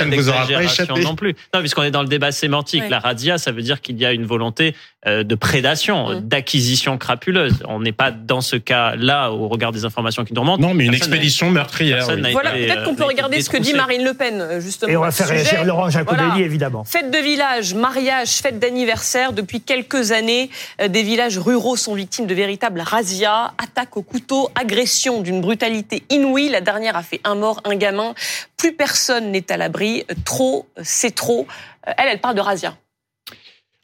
d'exagération 0.06 0.98
non 0.98 1.16
plus. 1.16 1.36
Non, 1.54 1.60
puisqu'on 1.60 1.84
est 1.84 1.92
dans 1.92 2.02
le 2.02 2.08
débat 2.08 2.32
sémantique. 2.32 2.84
La 2.90 3.00
razzia, 3.00 3.38
ça 3.38 3.52
veut 3.52 3.62
dire 3.62 3.82
qu'il 3.82 3.98
y 3.98 4.06
a 4.06 4.12
une 4.12 4.26
volonté 4.26 4.76
euh, 5.06 5.24
de 5.24 5.36
prédation, 5.36 5.97
mm. 6.06 6.22
d'acquisition 6.22 6.98
crapuleuse. 6.98 7.64
On 7.68 7.80
n'est 7.80 7.92
pas 7.92 8.12
dans 8.12 8.42
ce 8.42 8.56
cas-là 8.56 9.32
au 9.32 9.48
regard 9.48 9.72
des 9.72 9.86
informations 9.86 10.24
qui 10.26 10.34
nous 10.34 10.42
remontent. 10.42 10.62
Non, 10.62 10.74
mais 10.74 10.86
une 10.86 10.94
expédition 10.94 11.52
meurtrière. 11.52 12.08
Voilà, 12.32 12.52
peut-être 12.52 12.84
qu'on 12.84 12.96
peut 12.96 13.04
euh, 13.04 13.08
regarder 13.08 13.42
ce 13.42 13.50
que 13.50 13.58
dit 13.58 13.74
Marine 13.74 14.04
Le 14.04 14.14
Pen, 14.14 14.40
euh, 14.42 14.60
justement. 14.60 14.92
Et 14.92 14.98
on 14.98 15.02
va 15.02 15.12
faire 15.12 15.28
réagir 15.28 15.64
Laurent 15.66 15.90
Jacobelli, 15.90 16.42
évidemment. 16.42 16.84
Fête 16.84 17.12
de 17.12 17.18
village, 17.18 17.74
mariage, 17.74 18.30
fête 18.30 18.60
d'anniversaire. 18.60 19.34
Depuis 19.34 19.62
quelques 19.62 20.12
années, 20.12 20.50
des 20.88 21.04
villages 21.04 21.38
ruraux 21.38 21.76
sont 21.76 21.96
victimes 21.96 22.28
de 22.28 22.34
véritables 22.34 22.82
razzias, 22.82 23.54
attaques 23.58 23.98
au 23.98 24.02
couteau, 24.02 24.50
agressions 24.60 25.22
d'une 25.22 25.42
brutalité 25.42 26.04
inouïe. 26.10 26.50
La 26.50 26.62
dernière 26.62 26.96
a 26.96 27.04
fait 27.04 27.22
un 27.24 27.36
mort, 27.36 27.62
un 27.66 27.76
gamin. 27.76 28.14
Plus 28.58 28.74
personne 28.74 29.32
n'est 29.32 29.52
à 29.52 29.58
l'abri. 29.58 30.06
Trop, 30.26 30.68
c'est 30.82 31.14
trop. 31.14 31.48
Elle, 31.86 32.10
elle 32.12 32.22
parle 32.22 32.36
de 32.36 32.42
razzia. 32.42 32.76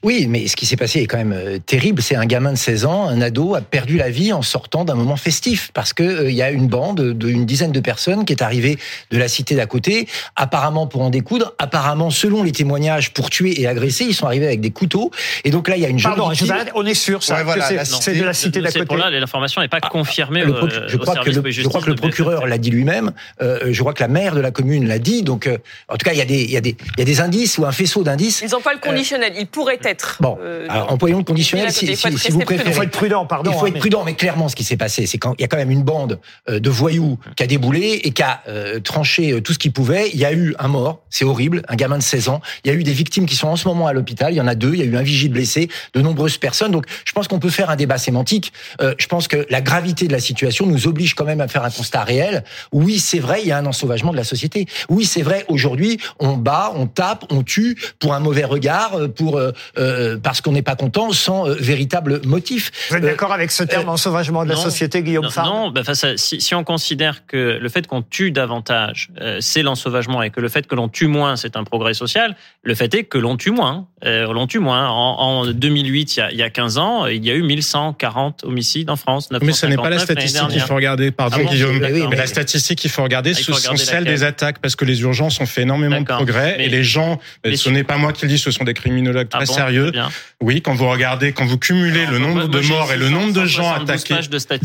Oui, 0.04 0.28
mais 0.28 0.48
ce 0.48 0.58
qui 0.58 0.66
s'est 0.66 0.76
passé 0.76 1.00
est 1.00 1.06
quand 1.06 1.18
même 1.18 1.32
euh, 1.32 1.60
terrible. 1.60 2.02
C'est 2.02 2.18
un 2.18 2.26
gamin 2.26 2.52
de 2.52 2.58
16 2.58 2.86
ans, 2.86 3.08
un 3.08 3.22
ado, 3.22 3.56
a 3.56 3.62
perdu 3.62 3.96
la 3.96 4.10
vie 4.10 4.34
en 4.34 4.42
sortant 4.42 4.84
d'un 4.84 4.96
moment 4.96 5.16
festif 5.16 5.72
parce 5.74 5.94
que 5.94 6.04
euh, 6.04 6.30
il 6.30 6.36
y 6.36 6.42
a 6.42 6.52
une 6.52 6.68
bande 6.68 7.14
d'une 7.14 7.46
dizaine 7.46 7.72
de 7.72 7.80
personnes 7.80 8.26
qui 8.26 8.34
est 8.34 8.44
arrivée 8.44 8.78
de 9.12 9.18
la 9.18 9.30
cité 9.30 9.56
d'à 9.56 9.66
côté, 9.66 10.10
apparemment 10.36 10.88
pour 10.88 11.04
en 11.04 11.10
découdre, 11.10 11.54
apparemment 11.58 12.10
selon 12.10 12.44
les 12.44 12.52
témoignages 12.52 13.14
pour 13.14 13.30
tuer 13.30 13.62
et 13.62 13.66
agresser, 13.66 14.04
ils 14.04 14.14
sont 14.14 14.26
arrivés 14.26 14.48
avec 14.48 14.60
des 14.60 14.72
couteaux. 14.72 15.10
Et 15.46 15.52
donc 15.52 15.70
là, 15.70 15.78
il 15.78 15.82
y 15.82 15.86
a 15.86 15.90
une 15.90 16.00
jeune 16.00 16.16
Pardon, 16.16 16.34
on 16.76 16.86
est 16.86 16.94
sûr 16.94 17.24
ça. 17.24 17.38
c'est 17.86 18.16
de 18.16 18.26
la 18.26 18.34
cité 18.34 18.60
d'à 18.60 18.72
côté. 18.74 18.86
Pour 18.86 18.98
là, 18.98 19.10
l'information 19.10 19.62
n'est 19.62 19.70
pas 19.70 19.80
ah, 19.82 19.88
confirmée. 19.88 20.44
je, 20.88 20.98
crois 20.98 21.16
que 21.16 21.30
le, 21.30 21.50
je 21.50 21.62
crois 21.64 21.82
que 21.82 21.90
le 21.90 21.96
procureur 21.96 22.46
l'a 22.46 22.58
dit 22.58 22.72
lui-même. 22.72 23.14
Euh, 23.42 23.70
je 23.72 23.80
crois 23.80 23.94
que 23.94 24.04
la 24.04 24.10
maire 24.10 24.36
de 24.36 24.42
la 24.42 24.52
commune 24.52 24.86
l'a 24.86 25.00
dit. 25.00 25.24
Donc, 25.24 25.48
en 25.88 25.96
tout 25.96 26.04
cas, 26.04 26.12
il 26.12 26.18
y 26.18 26.22
a 26.22 26.26
des, 26.26 26.44
il 26.44 26.52
y 26.52 26.58
a 26.58 26.62
des, 26.62 26.76
il 26.98 27.00
y 27.00 27.02
a 27.02 27.06
des 27.06 27.22
indices 27.22 27.58
ou 27.58 27.66
un 27.66 27.72
faisceau 27.72 28.04
d'indices. 28.04 28.42
Ils 28.46 28.52
n'ont 28.52 28.60
pas 28.60 28.74
le 28.74 28.80
conditionnel. 28.80 29.34
Il 29.38 29.48
pourrait 29.48 29.80
être 29.82 29.93
Bon, 30.20 30.38
euh, 30.42 30.66
alors 30.70 30.92
employons 30.92 31.18
le 31.18 31.24
conditionnel 31.24 31.72
si, 31.72 31.86
vous 32.30 32.40
préférez. 32.40 32.70
Il 32.70 32.74
faut 32.74 32.84
être 32.84 32.92
prudent, 32.92 33.26
pardon. 33.26 33.52
Il 33.52 33.58
faut 33.58 33.68
être 33.68 33.76
hein, 33.76 33.80
prudent, 33.80 34.04
mais 34.04 34.16
clairement, 34.16 34.50
ce 34.50 34.56
qui 34.56 34.64
s'est 34.64 34.78
passé, 34.78 35.06
c'est 35.06 35.18
qu'il 35.18 35.32
y 35.40 35.44
a 35.44 35.48
quand 35.48 35.58
même 35.58 35.72
une 35.72 35.84
bande 35.84 36.20
euh, 36.50 36.60
de 36.60 36.70
voyous 36.70 37.18
qui 37.36 37.44
a 37.44 37.48
déboulé 37.48 38.02
et 38.04 38.12
qui 38.12 38.24
a 38.24 38.42
euh, 38.48 38.80
tranché 38.80 39.42
tout 39.42 39.54
ce 39.54 39.60
qu'il 39.60 39.72
pouvait. 39.72 40.10
Il 40.14 40.20
y 40.20 40.26
a 40.26 40.34
eu 40.34 40.56
un 40.60 40.68
mort, 40.68 41.02
c'est 41.10 41.26
horrible, 41.26 41.64
un 41.68 41.76
gamin 41.76 41.98
de 41.98 42.04
16 42.04 42.30
ans. 42.30 42.42
Il 42.64 42.72
y 42.72 42.74
a 42.74 42.78
eu 42.78 42.84
des 42.84 42.94
victimes 42.94 43.26
qui 43.26 43.36
sont 43.36 43.48
en 43.48 43.56
ce 43.56 43.68
moment 43.68 43.88
à 43.88 43.94
l'hôpital. 43.94 44.34
Il 44.34 44.38
y 44.38 44.42
en 44.42 44.48
a 44.48 44.56
deux. 44.56 44.74
Il 44.74 44.80
y 44.80 44.84
a 44.84 44.86
eu 44.86 44.98
un 44.98 45.04
vigile 45.04 45.32
blessé, 45.32 45.70
de 45.94 46.02
nombreuses 46.02 46.38
personnes. 46.38 46.72
Donc, 46.72 46.86
je 47.06 47.12
pense 47.12 47.28
qu'on 47.28 47.40
peut 47.40 47.50
faire 47.50 47.70
un 47.70 47.76
débat 47.76 47.98
sémantique. 47.98 48.54
je 48.80 49.08
pense 49.08 49.28
que 49.28 49.46
la 49.50 49.62
gravité 49.62 50.08
de 50.08 50.14
la 50.14 50.20
situation 50.20 50.66
nous 50.66 50.88
oblige 50.88 51.14
quand 51.14 51.26
même 51.26 51.42
à 51.42 51.48
faire 51.48 51.64
un 51.64 51.70
constat 51.70 52.04
réel. 52.04 52.44
Oui, 52.72 53.00
c'est 53.00 53.20
vrai, 53.20 53.42
il 53.42 53.48
y 53.48 53.52
a 53.52 53.58
un 53.58 53.66
ensauvagement 53.66 54.12
de 54.12 54.18
la 54.18 54.24
société. 54.24 54.66
Oui, 54.90 55.06
c'est 55.06 55.22
vrai, 55.22 55.46
aujourd'hui, 55.48 56.00
on 56.20 56.38
bat, 56.38 56.72
on 56.76 56.88
tape, 56.88 57.26
on 57.30 57.44
tue 57.44 57.78
pour 58.00 58.14
un 58.14 58.20
mauvais 58.20 58.46
regard, 58.46 58.98
pour 59.16 59.40
parce 60.22 60.42
qu'on 60.42 60.52
n'est 60.52 60.62
pas 60.62 60.76
content, 60.76 61.12
sans 61.12 61.48
euh, 61.48 61.56
véritable 61.60 62.22
motif. 62.26 62.72
Vous 62.90 62.98
êtes 62.98 63.04
d'accord 63.04 63.32
avec 63.32 63.52
ce 63.52 63.64
terme 63.64 63.90
euh, 63.90 63.94
ensauvagement 63.94 64.44
de 64.44 64.50
la 64.50 64.56
société, 64.56 65.04
Guillaume 65.04 65.28
Non, 65.38 65.72
non 65.72 65.84
face 65.84 66.16
si, 66.16 66.42
si, 66.42 66.56
on 66.56 66.64
considère 66.64 67.26
que 67.26 67.58
le 67.62 67.70
fait 67.70 67.88
qu'on 67.88 68.02
tue 68.02 68.32
davantage, 68.32 69.10
euh, 69.20 69.38
c'est 69.40 69.64
l'ensauvagement, 69.64 70.22
et 70.22 70.30
que 70.30 70.40
le 70.40 70.50
fait 70.50 70.68
que 70.68 70.76
l'on 70.76 70.90
tue 70.90 71.08
moins, 71.08 71.36
c'est 71.36 71.56
un 71.56 71.64
progrès 71.64 71.94
social, 71.94 72.36
le 72.62 72.76
fait 72.76 72.94
est 72.94 73.04
que 73.04 73.18
l'on 73.18 73.38
tue 73.38 73.52
moins. 73.52 73.88
L'on 74.04 74.48
tue 74.48 74.60
moins. 74.60 74.90
En, 74.90 75.20
en 75.20 75.46
2008, 75.48 76.16
il 76.16 76.20
y, 76.20 76.22
a, 76.22 76.32
il 76.32 76.38
y, 76.38 76.44
a, 76.44 76.50
15 76.50 76.78
ans, 76.78 77.06
il 77.08 77.24
y 77.24 77.32
a 77.32 77.36
eu 77.36 77.42
1140 77.42 78.44
homicides 78.44 78.90
en 78.90 78.96
France. 78.96 79.30
Mais 79.42 79.54
ce 79.54 79.66
n'est 79.66 79.78
pas 79.78 79.90
la 79.90 80.00
statistique 80.00 80.48
qu'il 80.50 80.62
faut 80.62 80.76
regarder, 80.76 81.12
pardon 81.12 81.38
ah 81.40 81.50
Guillaume. 81.50 81.80
Mais, 81.80 82.16
la 82.16 82.28
statistique 82.28 82.80
qu'il 82.80 82.92
faut 82.92 83.04
regarder, 83.04 83.34
ce 83.34 83.54
sont 83.54 83.76
celles 83.76 84.06
des 84.06 84.24
attaques, 84.24 84.60
parce 84.60 84.76
que 84.76 84.86
les 84.86 85.02
urgences 85.02 85.40
ont 85.40 85.46
fait 85.46 85.64
énormément 85.64 86.02
de 86.02 86.06
progrès, 86.06 86.58
et 86.60 86.70
les 86.70 86.84
gens, 86.84 87.20
ce 87.54 87.70
n'est 87.70 87.84
pas 87.84 87.98
moi 87.98 88.14
qui 88.14 88.26
le 88.26 88.30
dis, 88.30 88.40
ce 88.40 88.52
sont 88.52 88.64
des 88.64 88.74
criminologues 88.74 89.30
très 89.30 89.44
ah 89.50 89.54
sérieux. 89.54 89.92
Oui, 90.42 90.62
quand 90.62 90.74
vous 90.74 90.90
regardez, 90.90 91.32
quand 91.32 91.46
vous 91.46 91.58
cumulez 91.58 92.06
le 92.06 92.20
nombre 92.20 92.48
de 92.48 92.60
morts 92.60 92.92
et 92.92 92.98
le 92.98 93.10
nombre 93.10 93.34
de 93.34 93.46
gens 93.46 93.72
attaqués, 93.72 94.16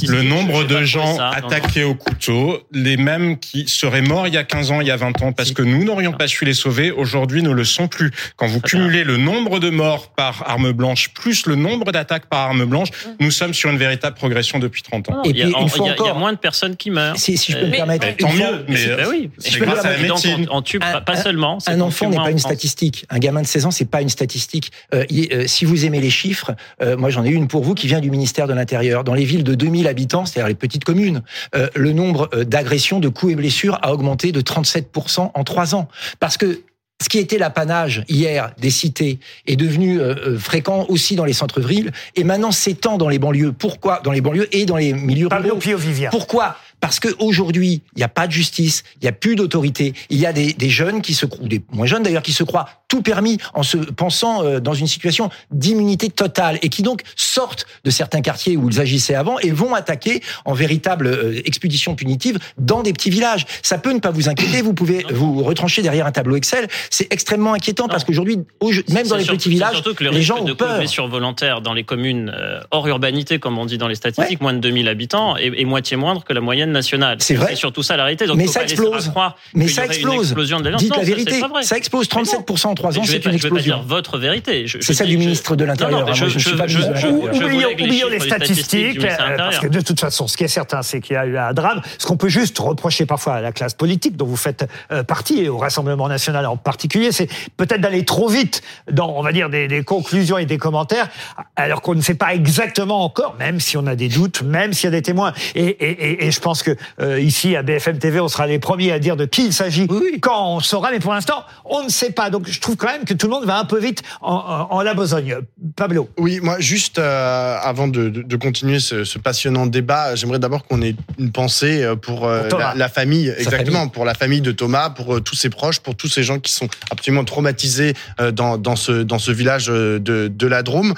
le 0.09 0.23
nombre 0.23 0.64
de 0.64 0.83
gens 0.83 1.18
attaqués 1.18 1.85
au 1.85 1.95
couteau, 1.95 2.66
les 2.73 2.97
mêmes 2.97 3.38
qui 3.38 3.68
seraient 3.68 4.02
morts 4.02 4.26
il 4.26 4.35
y 4.35 4.38
a 4.38 4.45
15 4.45 4.71
ans, 4.71 4.80
il 4.80 4.88
y 4.88 4.90
a 4.90 4.97
20 4.97 5.23
ans, 5.23 5.33
parce 5.33 5.52
que 5.52 5.62
nous 5.62 5.85
n'aurions 5.85 6.12
pas 6.12 6.26
su 6.26 6.45
les 6.45 6.54
sauver, 6.54 6.90
aujourd'hui 6.90 7.42
ne 7.42 7.50
le 7.50 7.64
sont 7.64 7.88
plus. 7.88 8.11
Quand 8.37 8.47
vous 8.47 8.61
cumulez 8.61 9.04
le 9.04 9.16
nombre 9.16 9.27
de 9.28 9.70
morts 9.70 10.08
par 10.08 10.44
arme 10.49 10.73
blanche 10.73 11.11
plus 11.11 11.47
le 11.47 11.54
nombre 11.54 11.92
d'attaques 11.92 12.26
par 12.26 12.40
arme 12.40 12.64
blanche, 12.64 12.90
mm. 12.90 13.11
nous 13.20 13.30
sommes 13.30 13.54
sur 13.54 13.70
une 13.70 13.78
véritable 13.78 14.16
progression 14.16 14.58
depuis 14.58 14.82
30 14.82 15.11
ans. 15.11 15.23
Et 15.25 15.32
puis, 15.32 15.40
il, 15.40 15.49
y 15.49 16.08
a, 16.08 16.14
moins 16.14 16.32
de 16.32 16.38
personnes 16.38 16.76
qui 16.76 16.90
meurent. 16.90 17.16
Si, 17.16 17.37
je 17.37 17.56
peux 17.56 17.66
me 17.66 17.70
permettre. 17.70 18.16
tant 18.16 18.32
mieux, 18.32 18.64
mais 18.68 18.87
ben 18.87 19.06
oui, 19.08 19.30
c'est 19.38 19.58
grâce 19.58 19.85
à 19.85 19.92
la 19.92 19.99
médecine. 19.99 20.47
On, 20.50 20.62
tue 20.62 20.78
pas 20.78 21.16
seulement. 21.16 21.58
Un 21.66 21.80
enfant 21.80 22.08
n'est 22.08 22.16
pas 22.16 22.30
une 22.30 22.38
statistique. 22.38 23.06
Un 23.11 23.18
gamin 23.18 23.42
de 23.42 23.47
16 23.47 23.66
ans, 23.66 23.70
c'est 23.70 23.90
pas 23.90 24.02
une 24.02 24.08
statistique. 24.08 24.73
Euh, 24.94 25.04
euh, 25.32 25.47
si 25.47 25.64
vous 25.64 25.85
aimez 25.85 26.00
les 26.00 26.11
chiffres, 26.11 26.52
euh, 26.82 26.97
moi 26.97 27.11
j'en 27.11 27.25
ai 27.25 27.30
une 27.30 27.49
pour 27.49 27.62
vous 27.62 27.75
qui 27.75 27.87
vient 27.87 28.00
du 28.00 28.11
ministère 28.11 28.47
de 28.47 28.54
l'Intérieur. 28.54 29.04
Dans 29.04 29.14
les 29.14 29.25
villes 29.25 29.44
de 29.44 29.54
2000 29.54 29.87
habitants, 29.87 30.26
c'est-à-dire 30.26 30.49
les 30.49 30.54
petites 30.54 30.85
communes, 30.85 31.23
euh, 31.54 31.68
le 31.75 31.92
nombre 31.92 32.28
euh, 32.35 32.44
d'agressions, 32.44 33.00
de 33.00 33.08
coups 33.08 33.32
et 33.32 33.37
blessures 33.37 33.78
a 33.82 33.92
augmenté 33.92 34.32
de 34.32 34.40
37% 34.40 35.30
en 35.35 35.44
trois 35.44 35.75
ans. 35.75 35.88
Parce 36.20 36.37
que 36.37 36.62
ce 37.00 37.09
qui 37.09 37.19
était 37.19 37.38
l'apanage 37.38 38.02
hier 38.09 38.52
des 38.59 38.71
cités 38.71 39.21
est 39.47 39.57
devenu 39.57 40.00
euh, 40.00 40.14
euh, 40.14 40.38
fréquent 40.38 40.85
aussi 40.88 41.14
dans 41.14 41.25
les 41.25 41.33
centres-villes 41.33 41.93
et 42.17 42.25
maintenant 42.25 42.50
s'étend 42.50 42.99
dans 42.99 43.09
les 43.09 43.21
banlieues. 43.21 43.52
Pourquoi 43.52 44.00
Dans 44.02 44.12
les 44.12 44.21
banlieues 44.21 44.49
et 44.55 44.67
dans 44.67 44.76
les 44.76 44.93
milieux 44.93 45.28
Pablo 45.28 45.59
ruraux. 45.59 45.78
Pio. 45.78 46.09
Pourquoi? 46.11 46.57
Parce 46.81 47.00
qu'aujourd'hui, 47.00 47.83
il 47.95 47.99
n'y 47.99 48.05
a 48.05 48.09
pas 48.09 48.26
de 48.26 48.33
justice, 48.33 48.85
il 48.97 49.05
n'y 49.05 49.09
a 49.09 49.12
plus 49.12 49.37
d'autorité. 49.37 49.95
Il 50.11 50.19
y 50.19 50.26
a 50.26 50.33
des, 50.33 50.52
des 50.52 50.71
jeunes 50.71 51.02
qui 51.02 51.14
se 51.14 51.26
croient, 51.26 51.45
ou 51.45 51.49
des 51.49 51.62
moins 51.73 51.87
jeunes 51.87 52.02
d'ailleurs, 52.02 52.23
qui 52.23 52.33
se 52.33 52.45
croient 52.45 52.69
tout 52.88 53.02
permis 53.02 53.38
en 53.54 53.62
se 53.62 53.76
pensant 53.76 54.42
euh, 54.42 54.61
dans 54.61 54.75
une 54.75 54.87
situation 54.87 55.30
d'immunité 55.50 56.09
totale 56.09 56.59
et 56.62 56.68
qui 56.71 56.83
donc 56.83 57.02
sortent 57.16 57.66
de 57.85 57.90
certains 57.90 58.21
quartiers 58.23 58.57
où 58.57 58.68
ils 58.71 58.80
agissaient 58.80 59.14
avant 59.14 59.38
et 59.40 59.50
vont 59.50 59.75
attaquer 59.75 60.23
en 60.45 60.54
véritable 60.54 61.07
euh, 61.07 61.40
expédition 61.45 61.95
punitive 61.95 62.38
dans 62.57 62.83
des 62.83 62.92
petits 62.92 63.11
villages. 63.11 63.47
Ça 63.62 63.78
peut 63.78 63.92
ne 63.92 63.99
pas 64.00 64.11
vous 64.11 64.28
inquiéter, 64.28 64.62
vous 64.62 64.73
pouvez 64.75 65.04
vous 65.11 65.42
retrancher 65.42 65.83
derrière 65.83 66.07
un 66.07 66.12
tableau 66.12 66.37
Excel. 66.37 66.66
C'est 66.90 67.12
extrêmement 67.12 67.52
inquiétant 67.52 67.88
parce 67.88 68.04
qu'aujourd'hui, 68.04 68.38
au- 68.61 68.71
même 68.88 69.07
dans 69.07 69.16
les 69.16 69.25
surtout- 69.25 69.37
petits 69.38 69.50
villages, 69.50 69.83
que 69.83 70.04
le 70.04 70.11
les 70.11 70.23
gens 70.23 70.42
de 70.42 70.52
ont 70.52 70.57
peur. 70.57 70.78
blessures 70.78 71.09
volontaires 71.09 71.61
dans 71.61 71.75
les 71.75 71.85
communes 71.85 72.33
euh, 72.35 72.61
hors 72.71 72.87
urbanité, 72.88 73.38
comme 73.38 73.59
on 73.59 73.66
dit 73.66 73.78
dans 73.78 73.88
les 73.88 73.95
statistiques, 73.95 74.40
moins 74.40 74.52
de 74.54 74.59
2000 74.59 74.88
habitants, 74.88 75.37
est 75.37 75.64
moitié 75.64 75.97
moindre 75.97 76.25
que 76.25 76.33
la 76.33 76.40
moyenne 76.40 76.73
nationale. 76.73 77.18
C'est 77.21 77.35
vrai. 77.35 77.49
C'est 77.50 77.57
surtout 77.57 77.83
ça 77.83 77.97
la 77.97 78.04
réalité. 78.04 78.26
Donc, 78.26 78.37
Mais 78.37 78.47
ça 78.47 78.62
explose. 78.62 79.11
Mais 79.54 79.68
ça 79.68 79.85
explose. 79.85 80.26
explosion 80.26 80.59
de 80.61 80.64
la 80.64 80.71
violence. 80.71 80.83
Dites 80.83 80.90
Non, 80.92 80.97
la 80.99 81.02
ça, 81.04 81.09
vérité. 81.11 81.40
vrai. 81.40 81.62
Ça 81.62 81.76
explose. 81.76 82.09
Mais 82.14 82.23
non. 82.23 82.28
37% 82.30 82.75
3 82.78 82.99
ans, 82.99 83.02
je 83.02 83.11
c'est 83.12 83.16
une 83.16 83.23
Je 83.23 83.28
vais 83.28 83.30
pas 83.30 83.35
explosion. 83.37 83.76
dire 83.78 83.85
votre 83.87 84.18
vérité. 84.18 84.66
Je- 84.66 84.78
C'est 84.80 84.92
je 84.92 84.99
celle 84.99 85.06
du 85.08 85.12
je- 85.14 85.18
ministre 85.18 85.56
de 85.56 85.64
l'Intérieur. 85.64 86.08
Hein, 86.08 86.12
je 86.14 86.25
de 86.25 86.30
je- 86.30 86.50
l'Intérieur. 86.50 86.94
je 86.97 87.06
oublions, 87.08 88.08
les 88.08 88.20
statistiques, 88.20 89.00
parce 89.37 89.58
que 89.58 89.66
de 89.66 89.80
toute 89.80 90.00
façon, 90.00 90.26
ce 90.26 90.37
qui 90.37 90.44
est 90.44 90.49
certain, 90.49 90.82
c'est 90.82 91.00
qu'il 91.00 91.14
y 91.14 91.16
a 91.16 91.26
eu 91.26 91.37
un 91.37 91.52
drame. 91.52 91.80
Ce 91.99 92.06
qu'on 92.06 92.16
peut 92.16 92.28
juste 92.28 92.58
reprocher 92.58 93.06
parfois 93.06 93.35
à 93.35 93.40
la 93.40 93.52
classe 93.52 93.75
politique, 93.75 94.16
dont 94.16 94.26
vous 94.26 94.37
faites 94.37 94.68
euh, 94.92 95.02
partie, 95.02 95.40
et 95.40 95.49
au 95.49 95.58
Rassemblement 95.58 96.08
national 96.08 96.47
en 96.47 96.56
particulier, 96.56 97.12
c'est 97.12 97.28
peut-être 97.56 97.80
d'aller 97.80 98.04
trop 98.04 98.28
vite 98.28 98.62
dans, 98.90 99.11
on 99.11 99.23
va 99.23 99.32
dire, 99.32 99.50
des, 99.50 99.68
des 99.68 99.82
conclusions 99.85 100.38
et 100.38 100.47
des 100.47 100.58
commentaires, 100.58 101.08
alors 101.56 101.82
qu'on 101.82 101.94
ne 101.94 102.00
sait 102.00 102.14
pas 102.14 102.35
exactement 102.35 103.04
encore, 103.04 103.37
même 103.38 103.61
si 103.61 103.76
on 103.76 103.87
a 103.87 103.94
des 103.97 104.08
doutes, 104.08 104.42
même 104.42 104.73
s'il 104.73 104.85
y 104.85 104.88
a 104.88 104.90
des 104.92 105.02
témoins. 105.02 105.32
Et, 105.54 105.64
et, 105.66 105.90
et, 105.90 106.26
et 106.26 106.30
je 106.30 106.40
pense 106.40 106.62
que 106.62 106.76
euh, 107.00 107.20
ici, 107.20 107.56
à 107.56 107.62
BFM 107.62 107.99
TV, 107.99 108.20
on 108.20 108.28
sera 108.28 108.47
les 108.47 108.58
premiers 108.58 108.92
à 108.92 108.99
dire 108.99 109.16
de 109.16 109.25
qui 109.25 109.47
il 109.47 109.52
s'agit 109.52 109.88
quand 110.20 110.54
on 110.56 110.61
saura, 110.61 110.90
mais 110.90 111.00
pour 111.00 111.12
l'instant, 111.12 111.44
on 111.64 111.82
ne 111.85 111.88
sait 111.88 112.11
pas. 112.12 112.30
Donc 112.30 112.49
je 112.49 112.61
trouve 112.61 112.67
quand 112.76 112.88
même 112.88 113.04
que 113.04 113.14
tout 113.14 113.26
le 113.26 113.32
monde 113.32 113.44
va 113.44 113.58
un 113.58 113.64
peu 113.64 113.78
vite 113.78 114.02
en, 114.20 114.34
en, 114.34 114.76
en 114.76 114.82
la 114.82 114.94
besogne. 114.94 115.37
Pablo. 115.76 116.08
Oui, 116.18 116.40
moi, 116.42 116.56
juste 116.58 116.98
euh, 116.98 117.58
avant 117.62 117.88
de, 117.88 118.08
de, 118.08 118.22
de 118.22 118.37
continuer 118.37 118.80
ce, 118.80 119.04
ce 119.04 119.18
passionnant 119.18 119.66
débat, 119.66 120.14
j'aimerais 120.14 120.38
d'abord 120.38 120.66
qu'on 120.66 120.82
ait 120.82 120.96
une 121.18 121.32
pensée 121.32 121.82
euh, 121.82 121.96
pour, 121.96 122.26
euh, 122.26 122.48
Pour 122.48 122.58
la, 122.58 122.75
la 122.75 122.88
famille, 122.88 123.32
exactement, 123.38 123.78
famille. 123.78 123.92
pour 123.92 124.04
la 124.04 124.14
famille 124.14 124.40
de 124.40 124.52
Thomas, 124.52 124.90
pour 124.90 125.16
euh, 125.16 125.20
tous 125.20 125.34
ses 125.34 125.50
proches, 125.50 125.80
pour 125.80 125.94
tous 125.94 126.08
ces 126.08 126.22
gens 126.22 126.38
qui 126.38 126.52
sont 126.52 126.68
absolument 126.90 127.25
traumatisés 127.25 127.94
dans, 128.32 128.58
dans, 128.58 128.76
ce, 128.76 129.02
dans 129.02 129.18
ce 129.18 129.30
village 129.30 129.66
de, 129.66 129.98
de 129.98 130.46
la 130.46 130.62
Drôme. 130.62 130.94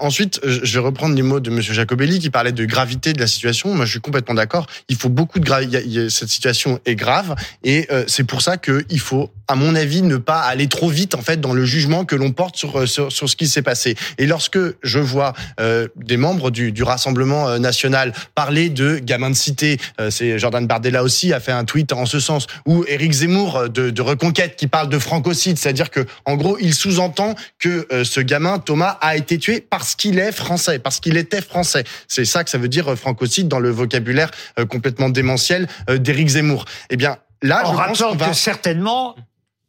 Ensuite, 0.00 0.40
je 0.44 0.74
vais 0.74 0.84
reprendre 0.84 1.14
les 1.14 1.22
mots 1.22 1.40
de 1.40 1.50
Monsieur 1.50 1.74
Jacobelli 1.74 2.18
qui 2.18 2.30
parlait 2.30 2.52
de 2.52 2.64
gravité 2.64 3.12
de 3.12 3.20
la 3.20 3.26
situation. 3.26 3.74
Moi, 3.74 3.84
je 3.84 3.92
suis 3.92 4.00
complètement 4.00 4.34
d'accord. 4.34 4.66
Il 4.88 4.96
faut 4.96 5.08
beaucoup 5.08 5.38
de 5.38 5.44
gravité. 5.44 6.10
Cette 6.10 6.28
situation 6.28 6.80
est 6.86 6.94
grave 6.94 7.34
et 7.64 7.88
c'est 8.06 8.24
pour 8.24 8.42
ça 8.42 8.56
qu'il 8.56 9.00
faut, 9.00 9.30
à 9.46 9.54
mon 9.54 9.74
avis, 9.74 10.02
ne 10.02 10.16
pas 10.16 10.40
aller 10.40 10.68
trop 10.68 10.88
vite 10.88 11.07
en 11.14 11.22
fait 11.22 11.40
dans 11.40 11.52
le 11.52 11.64
jugement 11.64 12.04
que 12.04 12.16
l'on 12.16 12.32
porte 12.32 12.56
sur, 12.56 12.80
euh, 12.80 12.86
sur 12.86 13.12
sur 13.12 13.28
ce 13.28 13.36
qui 13.36 13.48
s'est 13.48 13.62
passé. 13.62 13.96
Et 14.18 14.26
lorsque 14.26 14.58
je 14.82 14.98
vois 14.98 15.32
euh, 15.60 15.88
des 15.96 16.16
membres 16.16 16.50
du, 16.50 16.72
du 16.72 16.82
Rassemblement 16.82 17.48
euh, 17.48 17.58
national 17.58 18.12
parler 18.34 18.68
de 18.70 18.98
gamins 18.98 19.30
de 19.30 19.34
cité, 19.36 19.78
euh, 20.00 20.10
c'est 20.10 20.38
Jordan 20.38 20.66
Bardella 20.66 21.02
aussi 21.02 21.32
a 21.32 21.40
fait 21.40 21.52
un 21.52 21.64
tweet 21.64 21.92
en 21.92 22.06
ce 22.06 22.20
sens, 22.20 22.46
ou 22.66 22.84
Éric 22.88 23.12
Zemmour 23.12 23.68
de, 23.68 23.90
de 23.90 24.02
Reconquête 24.02 24.56
qui 24.56 24.66
parle 24.66 24.88
de 24.88 24.98
francocide, 24.98 25.58
c'est-à-dire 25.58 25.90
que 25.90 26.06
en 26.24 26.36
gros 26.36 26.58
il 26.60 26.74
sous-entend 26.74 27.34
que 27.58 27.86
euh, 27.92 28.04
ce 28.04 28.20
gamin 28.20 28.58
Thomas 28.58 28.98
a 29.00 29.16
été 29.16 29.38
tué 29.38 29.60
parce 29.60 29.94
qu'il 29.94 30.18
est 30.18 30.32
français, 30.32 30.78
parce 30.78 31.00
qu'il 31.00 31.16
était 31.16 31.40
français. 31.42 31.84
C'est 32.06 32.24
ça 32.24 32.44
que 32.44 32.50
ça 32.50 32.58
veut 32.58 32.68
dire 32.68 32.96
francocide 32.96 33.48
dans 33.48 33.60
le 33.60 33.70
vocabulaire 33.70 34.30
complètement 34.68 35.08
démentiel 35.08 35.66
d'Éric 35.88 36.28
Zemmour. 36.28 36.64
Eh 36.90 36.96
bien 36.96 37.18
là, 37.42 37.66
en 37.66 37.72
je 37.72 37.88
pense 37.88 38.02
qu'on 38.02 38.14
va 38.14 38.28
que 38.28 38.36
certainement, 38.36 39.14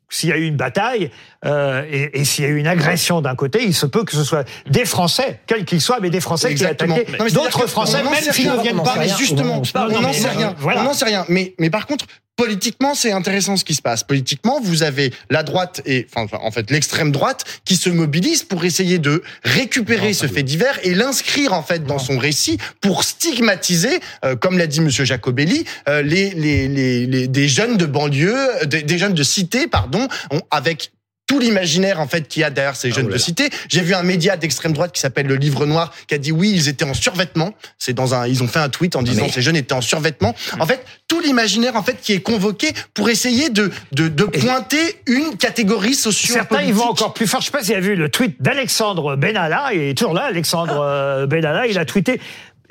s'il 0.09 0.29
y 0.29 0.33
a 0.33 0.37
eu 0.37 0.45
une 0.45 0.57
bataille 0.57 1.11
euh, 1.45 1.83
et, 1.89 2.19
et 2.19 2.25
s'il 2.25 2.43
y 2.43 2.47
a 2.47 2.49
eu 2.51 2.57
une 2.57 2.67
agression 2.67 3.21
d'un 3.21 3.35
côté, 3.35 3.63
il 3.63 3.73
se 3.73 3.85
peut 3.85 4.03
que 4.03 4.11
ce 4.13 4.23
soit 4.23 4.47
des 4.69 4.85
Français, 4.85 5.39
quels 5.47 5.65
qu'ils 5.65 5.81
soient, 5.81 5.99
mais 6.01 6.09
des 6.09 6.19
Français 6.19 6.51
Exactement. 6.51 6.95
qui 6.95 7.01
aient 7.01 7.15
attaqué 7.15 7.31
d'autres 7.31 7.67
Français, 7.67 8.03
même 8.03 8.13
s'ils 8.15 8.45
ne 8.47 8.51
rien, 8.51 8.61
viennent 8.61 8.83
pas. 8.83 8.95
mais 8.97 9.09
justement, 9.09 9.61
on 9.75 10.01
n'en 10.01 10.13
sait 10.13 10.29
rien. 10.29 10.55
voilà. 10.57 10.81
On 10.81 10.85
n'en 10.85 10.93
sait 10.93 11.05
rien. 11.05 11.25
Mais, 11.29 11.53
mais 11.59 11.69
par 11.69 11.85
contre, 11.85 12.05
politiquement, 12.43 12.95
c'est 12.95 13.11
intéressant 13.11 13.57
ce 13.57 13.65
qui 13.65 13.75
se 13.75 13.81
passe. 13.81 14.03
Politiquement, 14.03 14.59
vous 14.61 14.83
avez 14.83 15.11
la 15.29 15.43
droite 15.43 15.81
et, 15.85 16.07
enfin, 16.15 16.37
en 16.41 16.51
fait, 16.51 16.71
l'extrême 16.71 17.11
droite 17.11 17.43
qui 17.65 17.75
se 17.75 17.89
mobilise 17.89 18.43
pour 18.43 18.63
essayer 18.63 18.97
de 18.97 19.21
récupérer 19.43 20.13
ce 20.13 20.25
fait 20.27 20.43
divers 20.43 20.79
et 20.83 20.95
l'inscrire, 20.95 21.53
en 21.53 21.61
fait, 21.63 21.83
dans 21.85 21.99
son 21.99 22.17
récit 22.17 22.57
pour 22.81 23.03
stigmatiser, 23.03 23.99
euh, 24.25 24.35
comme 24.35 24.57
l'a 24.57 24.67
dit 24.67 24.81
Monsieur 24.81 25.05
Jacobelli, 25.05 25.65
euh, 25.87 26.01
les, 26.01 26.29
les, 26.31 26.67
les, 26.67 27.05
les- 27.05 27.27
des 27.27 27.47
jeunes 27.47 27.77
de 27.77 27.85
banlieue, 27.85 28.65
des, 28.65 28.83
des 28.83 28.97
jeunes 28.97 29.13
de 29.13 29.23
cité, 29.23 29.67
pardon, 29.67 30.07
ont- 30.31 30.41
avec 30.51 30.91
tout 31.29 31.37
l'imaginaire 31.37 31.99
en 31.99 32.07
fait 32.07 32.27
qu'il 32.27 32.41
y 32.41 32.43
a 32.43 32.49
derrière 32.49 32.75
ces 32.75 32.89
jeunes 32.89 33.07
de 33.07 33.17
cité. 33.19 33.51
J'ai 33.67 33.81
vu 33.81 33.93
un 33.93 34.01
média 34.01 34.35
d'extrême 34.35 34.73
droite 34.73 34.91
qui 34.91 34.99
s'appelle 34.99 35.27
le 35.27 35.35
Livre 35.35 35.67
Noir 35.67 35.93
qui 36.07 36.15
a 36.15 36.17
dit 36.17 36.31
oui 36.31 36.51
ils 36.51 36.67
étaient 36.69 36.85
en 36.85 36.95
survêtement. 36.95 37.53
C'est 37.77 37.93
dans 37.93 38.15
un 38.15 38.25
ils 38.25 38.41
ont 38.41 38.47
fait 38.47 38.57
un 38.57 38.69
tweet 38.69 38.95
en 38.95 39.03
disant 39.03 39.25
Mais- 39.27 39.31
ces 39.31 39.43
jeunes 39.43 39.55
étaient 39.55 39.73
en 39.75 39.81
survêtement. 39.81 40.33
En 40.59 40.65
fait 40.65 40.83
tout 41.07 41.19
l'imaginaire 41.19 41.75
en 41.75 41.83
fait 41.83 42.01
qui 42.01 42.13
est 42.13 42.21
convoqué 42.21 42.73
pour 42.95 43.11
essayer 43.11 43.51
de 43.51 43.69
de, 43.91 44.07
de 44.07 44.23
pointer 44.23 45.01
une 45.05 45.37
catégorie 45.37 45.93
socio 45.93 46.33
Certains 46.33 46.63
ils 46.63 46.73
vont 46.73 46.89
encore 46.89 47.13
plus 47.13 47.27
fort. 47.27 47.41
Je 47.41 47.45
sais 47.45 47.51
pas 47.51 47.61
si 47.61 47.67
vous 47.67 47.77
avez 47.77 47.87
vu 47.89 47.95
le 47.95 48.09
tweet 48.09 48.41
d'Alexandre 48.41 49.15
Benalla. 49.15 49.69
Il 49.71 49.81
est 49.81 49.95
toujours 49.95 50.15
là, 50.15 50.23
Alexandre 50.23 50.81
euh, 50.81 51.27
Benalla. 51.27 51.67
Il 51.67 51.77
a 51.77 51.85
tweeté. 51.85 52.19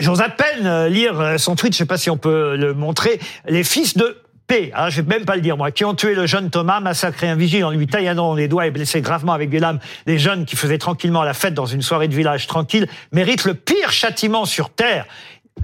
J'ose 0.00 0.20
à 0.20 0.30
peine 0.30 0.66
euh, 0.66 0.88
lire 0.88 1.20
euh, 1.20 1.38
son 1.38 1.54
tweet. 1.54 1.74
Je 1.74 1.78
sais 1.78 1.86
pas 1.86 1.96
si 1.96 2.10
on 2.10 2.16
peut 2.16 2.56
le 2.56 2.74
montrer. 2.74 3.20
Les 3.46 3.62
fils 3.62 3.96
de 3.96 4.16
P, 4.48 4.72
hein, 4.74 4.88
je 4.88 5.02
vais 5.02 5.08
même 5.08 5.26
pas 5.26 5.36
le 5.36 5.42
dire 5.42 5.58
moi, 5.58 5.70
qui 5.70 5.84
ont 5.84 5.94
tué 5.94 6.14
le 6.14 6.26
jeune 6.26 6.48
Thomas, 6.48 6.80
massacré 6.80 7.28
un 7.28 7.36
vigile 7.36 7.66
en 7.66 7.70
lui 7.70 7.86
taillant 7.86 8.34
les 8.34 8.48
doigts 8.48 8.66
et 8.66 8.70
blessé 8.70 9.02
gravement 9.02 9.34
avec 9.34 9.50
des 9.50 9.58
lames 9.58 9.78
des 10.06 10.18
jeunes 10.18 10.46
qui 10.46 10.56
faisaient 10.56 10.78
tranquillement 10.78 11.22
la 11.22 11.34
fête 11.34 11.52
dans 11.52 11.66
une 11.66 11.82
soirée 11.82 12.08
de 12.08 12.14
village 12.14 12.46
tranquille, 12.46 12.88
méritent 13.12 13.44
le 13.44 13.52
pire 13.52 13.92
châtiment 13.92 14.46
sur 14.46 14.70
terre. 14.70 15.06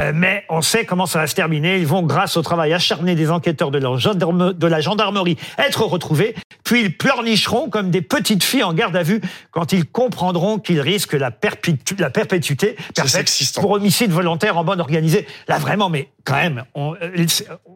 Euh, 0.01 0.13
mais 0.15 0.45
on 0.49 0.61
sait 0.61 0.85
comment 0.85 1.07
ça 1.07 1.21
va 1.21 1.27
se 1.27 1.35
terminer. 1.35 1.79
Ils 1.79 1.87
vont, 1.87 2.03
grâce 2.03 2.37
au 2.37 2.43
travail 2.43 2.73
acharné 2.73 3.15
des 3.15 3.31
enquêteurs 3.31 3.71
de, 3.71 3.79
leur 3.79 3.99
gendarme- 3.99 4.53
de 4.53 4.67
la 4.67 4.81
gendarmerie, 4.81 5.37
être 5.59 5.85
retrouvés. 5.85 6.35
Puis 6.65 6.81
ils 6.83 6.97
pleurnicheront 6.97 7.69
comme 7.69 7.91
des 7.91 8.03
petites 8.03 8.43
filles 8.43 8.63
en 8.65 8.73
garde 8.73 8.97
à 8.97 9.03
vue 9.03 9.21
quand 9.51 9.73
ils 9.73 9.85
comprendront 9.85 10.59
qu'ils 10.59 10.81
risquent 10.81 11.13
la, 11.13 11.31
perpétu- 11.31 11.99
la 12.01 12.11
perpétuité 12.11 12.77
perpète 12.95 13.31
pour 13.61 13.71
homicide 13.73 14.11
volontaire 14.11 14.57
en 14.57 14.65
bande 14.65 14.81
organisée. 14.81 15.27
Là, 15.47 15.59
vraiment, 15.59 15.91
mais 15.91 16.09
quand 16.25 16.35
même, 16.37 16.65
on, 16.75 16.95
euh, 17.03 17.27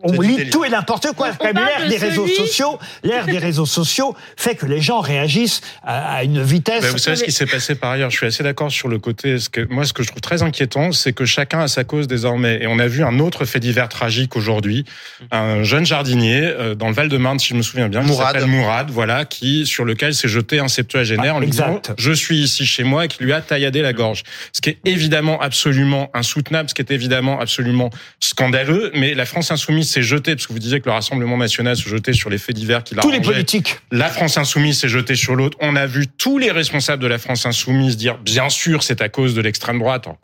on 0.02 0.20
lit 0.22 0.48
tout 0.50 0.64
et 0.64 0.70
n'importe 0.70 1.12
quoi. 1.14 1.28
L'ère 1.52 1.84
de 1.84 1.88
des 1.90 1.98
réseaux 1.98 2.26
sociaux, 2.26 2.78
l'ère 3.02 3.26
des 3.26 3.36
réseaux 3.38 3.66
sociaux 3.66 4.16
fait 4.36 4.54
que 4.54 4.64
les 4.64 4.80
gens 4.80 5.00
réagissent 5.00 5.60
à, 5.82 6.14
à 6.16 6.24
une 6.24 6.42
vitesse. 6.42 6.82
Ben, 6.82 6.90
vous 6.90 6.98
savez 6.98 7.16
ce 7.16 7.24
qui 7.24 7.32
s'est 7.32 7.46
passé 7.46 7.74
par 7.74 7.90
ailleurs? 7.90 8.10
Je 8.10 8.16
suis 8.16 8.26
assez 8.26 8.42
d'accord 8.42 8.70
sur 8.70 8.88
le 8.88 8.98
côté. 8.98 9.38
Ce 9.38 9.50
que, 9.50 9.60
moi, 9.68 9.84
ce 9.84 9.92
que 9.92 10.02
je 10.02 10.08
trouve 10.08 10.22
très 10.22 10.42
inquiétant, 10.42 10.92
c'est 10.92 11.12
que 11.12 11.26
chacun 11.26 11.60
a 11.60 11.68
sa 11.68 11.84
cause 11.84 12.07
désormais. 12.08 12.58
Et 12.62 12.66
on 12.66 12.78
a 12.80 12.88
vu 12.88 13.04
un 13.04 13.20
autre 13.20 13.44
fait 13.44 13.60
divers 13.60 13.88
tragique 13.88 14.34
aujourd'hui. 14.34 14.84
Un 15.30 15.62
jeune 15.62 15.86
jardinier 15.86 16.42
euh, 16.42 16.74
dans 16.74 16.88
le 16.88 16.94
Val-de-Marne, 16.94 17.38
si 17.38 17.48
je 17.50 17.54
me 17.54 17.62
souviens 17.62 17.88
bien, 17.88 18.00
qui 18.02 18.08
Mourad. 18.08 18.34
s'appelle 18.34 18.48
Mourad, 18.48 18.90
voilà, 18.90 19.24
qui 19.24 19.66
sur 19.66 19.84
lequel 19.84 20.14
s'est 20.14 20.26
jeté 20.28 20.58
un 20.58 20.68
septuagénaire 20.68 21.34
Ah, 21.34 21.36
en 21.36 21.40
lui 21.40 21.48
disant 21.48 21.78
exact. 21.78 21.92
je 21.98 22.12
suis 22.12 22.38
ici 22.38 22.66
chez 22.66 22.82
moi 22.82 23.04
et 23.04 23.08
qui 23.08 23.22
lui 23.22 23.32
a 23.32 23.40
tailladé 23.40 23.80
la 23.82 23.92
gorge. 23.92 24.22
Ce 24.52 24.60
qui 24.60 24.70
est 24.70 24.78
évidemment 24.84 25.40
absolument 25.40 26.10
insoutenable, 26.14 26.68
ce 26.70 26.74
qui 26.74 26.82
est 26.82 26.90
évidemment 26.90 27.38
absolument 27.40 27.90
scandaleux. 28.18 28.90
Mais 28.94 29.14
la 29.14 29.24
France 29.26 29.50
insoumise 29.50 29.90
s'est 29.90 30.02
jetée 30.02 30.34
parce 30.34 30.46
que 30.46 30.52
vous 30.52 30.58
disiez 30.58 30.80
que 30.80 30.86
le 30.86 30.92
Rassemblement 30.92 31.36
national 31.36 31.76
se 31.76 31.88
jetait 31.88 32.12
sur 32.12 32.30
les 32.30 32.38
faits 32.38 32.56
divers 32.56 32.82
qu'il 32.82 32.96
Tous 32.98 33.10
les 33.10 33.20
politiques. 33.20 33.78
La 33.92 34.08
France 34.08 34.36
insoumise 34.38 34.80
s'est 34.80 34.88
jetée 34.88 35.14
sur 35.14 35.36
l'autre. 35.36 35.56
On 35.60 35.76
a 35.76 35.86
vu 35.86 36.06
tous 36.06 36.38
les 36.38 36.50
responsables 36.50 37.02
de 37.02 37.06
la 37.06 37.18
France 37.18 37.46
insoumise 37.46 37.96
dire 37.96 38.18
bien 38.18 38.48
sûr 38.48 38.82
c'est 38.82 39.02
à 39.02 39.08
cause 39.08 39.34
de 39.34 39.40
l'extrême 39.40 39.78
droite. 39.78 40.06
alors 40.06 40.18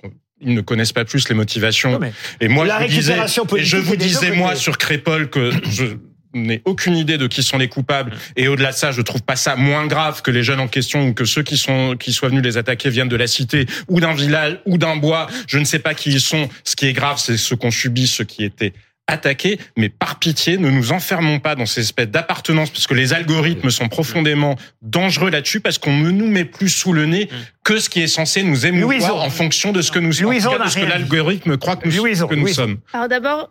ils 0.45 0.55
ne 0.55 0.61
connaissent 0.61 0.93
pas 0.93 1.05
plus 1.05 1.29
les 1.29 1.35
motivations. 1.35 1.99
Non, 1.99 2.09
et 2.41 2.49
moi, 2.49 2.65
la 2.65 2.81
je 2.81 2.85
vous 2.85 2.89
disais, 2.91 3.17
et 3.57 3.65
je 3.65 3.77
vous 3.77 3.97
disais 3.97 4.27
côtés. 4.29 4.39
moi 4.39 4.55
sur 4.55 4.79
Crépol 4.79 5.31
que 5.31 5.51
je 5.71 5.97
n'ai 6.35 6.63
aucune 6.65 6.97
idée 6.97 7.19
de 7.19 7.27
qui 7.27 7.43
sont 7.43 7.59
les 7.59 7.69
coupables. 7.69 8.13
Et 8.37 8.49
au-delà 8.49 8.73
de 8.73 8.77
ça, 8.77 8.93
je 8.93 9.01
trouve 9.03 9.23
pas 9.23 9.37
ça 9.37 9.57
moins 9.57 9.87
grave 9.87 10.23
que 10.23 10.31
les 10.31 10.43
jeunes 10.43 10.61
en 10.61 10.69
question 10.69 11.09
ou 11.09 11.15
que 11.15 11.25
ceux 11.25 11.43
qui 11.43 11.57
sont 11.57 11.97
qui 11.99 12.13
soient 12.13 12.29
venus 12.29 12.43
les 12.43 12.57
attaquer 12.57 12.91
viennent 12.91 13.09
de 13.09 13.17
la 13.17 13.27
cité 13.27 13.67
ou 13.89 14.01
d'un 14.01 14.15
village 14.15 14.59
ou 14.67 14.79
d'un 14.79 14.97
bois. 14.97 15.29
Je 15.47 15.59
ne 15.59 15.65
sais 15.65 15.79
pas 15.79 15.95
qui 15.95 16.11
ils 16.11 16.21
sont. 16.21 16.49
Ce 16.65 16.77
qui 16.77 16.87
est 16.87 16.93
grave, 16.93 17.19
c'est 17.19 17.37
ce 17.37 17.55
qu'ont 17.55 17.71
subi 17.71 18.07
ceux 18.07 18.25
qui 18.25 18.45
étaient 18.45 18.73
attaquer, 19.07 19.59
mais 19.77 19.89
par 19.91 20.19
pitié, 20.19 20.57
ne 20.57 20.71
nous 20.71 20.93
enfermons 20.93 21.39
pas 21.39 21.55
dans 21.55 21.67
ces 21.67 21.83
espèces 21.83 22.09
d'appartenance, 22.09 22.71
parce 22.71 22.87
que 22.87 22.95
les 22.95 23.13
algorithmes 23.13 23.71
sont 23.71 23.89
profondément 23.89 24.57
dangereux 24.83 25.31
là-dessus, 25.31 25.61
parce 25.61 25.77
qu'on 25.79 25.95
ne 25.97 26.11
nous 26.11 26.27
met 26.27 26.45
plus 26.47 26.71
sous 26.71 26.93
le 26.95 27.05
nez 27.05 27.29
que 27.65 27.79
ce 27.79 27.91
qui 27.91 28.01
est 28.03 28.07
censé 28.07 28.43
nous 28.43 28.65
émouvoir 28.67 29.17
en 29.17 29.29
fonction 29.31 29.73
de 29.73 29.83
ce 29.83 29.91
que 29.93 29.99
nous 29.99 30.13
sommes, 30.13 30.27
en 30.29 30.31
Louison 30.31 30.51
tout 30.53 30.59
cas, 30.59 30.65
de 30.65 30.71
ce 30.71 30.79
que 30.79 30.85
l'algorithme 30.87 31.57
croit 31.59 31.77
que 31.77 31.89
nous, 31.89 31.97
Louison, 31.97 32.27
que 32.27 32.35
nous 32.35 32.43
Louison. 32.45 32.63
sommes. 32.63 32.79
Alors 32.95 33.09
d'abord, 33.09 33.51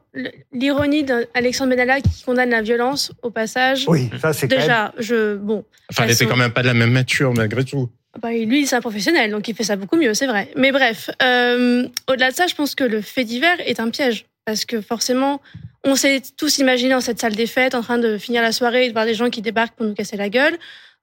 l'ironie 0.51 1.03
d'Alexandre 1.03 1.69
Benalla 1.71 2.01
qui 2.01 2.23
condamne 2.23 2.49
la 2.49 2.61
violence 2.61 3.11
au 3.21 3.29
passage. 3.29 3.85
Oui, 3.87 4.09
ça 4.21 4.33
c'est 4.33 4.47
quand 4.47 4.55
même... 4.55 4.65
Déjà, 4.65 4.93
je 4.99 5.35
bon, 5.35 5.63
Enfin, 5.91 6.03
elle 6.03 6.09
Elles 6.09 6.15
était 6.15 6.23
sont- 6.25 6.31
quand 6.31 6.37
même 6.37 6.51
pas 6.51 6.61
de 6.61 6.67
la 6.67 6.73
même 6.73 6.93
nature, 6.93 7.33
malgré 7.33 7.63
tout. 7.63 7.89
bah, 8.21 8.31
lui 8.31 8.65
c'est 8.65 8.75
un 8.75 8.81
professionnel, 8.81 9.29
donc 9.31 9.47
il 9.47 9.55
fait 9.55 9.63
ça 9.63 9.75
beaucoup 9.75 9.97
mieux, 9.97 10.13
c'est 10.13 10.27
vrai. 10.27 10.49
Mais 10.57 10.71
bref, 10.71 11.09
euh, 11.21 11.87
au-delà 12.07 12.31
de 12.31 12.35
ça, 12.35 12.47
je 12.47 12.55
pense 12.55 12.73
que 12.75 12.83
le 12.83 13.01
fait 13.01 13.23
divers 13.23 13.57
est 13.65 13.79
un 13.79 13.89
piège 13.89 14.25
parce 14.45 14.65
que 14.65 14.81
forcément, 14.81 15.41
on 15.83 15.95
s'est 15.95 16.21
tous 16.37 16.57
imaginé 16.57 16.91
dans 16.91 17.01
cette 17.01 17.19
salle 17.19 17.35
des 17.35 17.47
fêtes 17.47 17.75
en 17.75 17.81
train 17.81 17.97
de 17.97 18.17
finir 18.17 18.41
la 18.41 18.51
soirée 18.51 18.85
et 18.85 18.87
de 18.87 18.93
voir 18.93 19.05
des 19.05 19.13
gens 19.13 19.29
qui 19.29 19.41
débarquent 19.41 19.75
pour 19.75 19.85
nous 19.85 19.93
casser 19.93 20.17
la 20.17 20.29
gueule. 20.29 20.57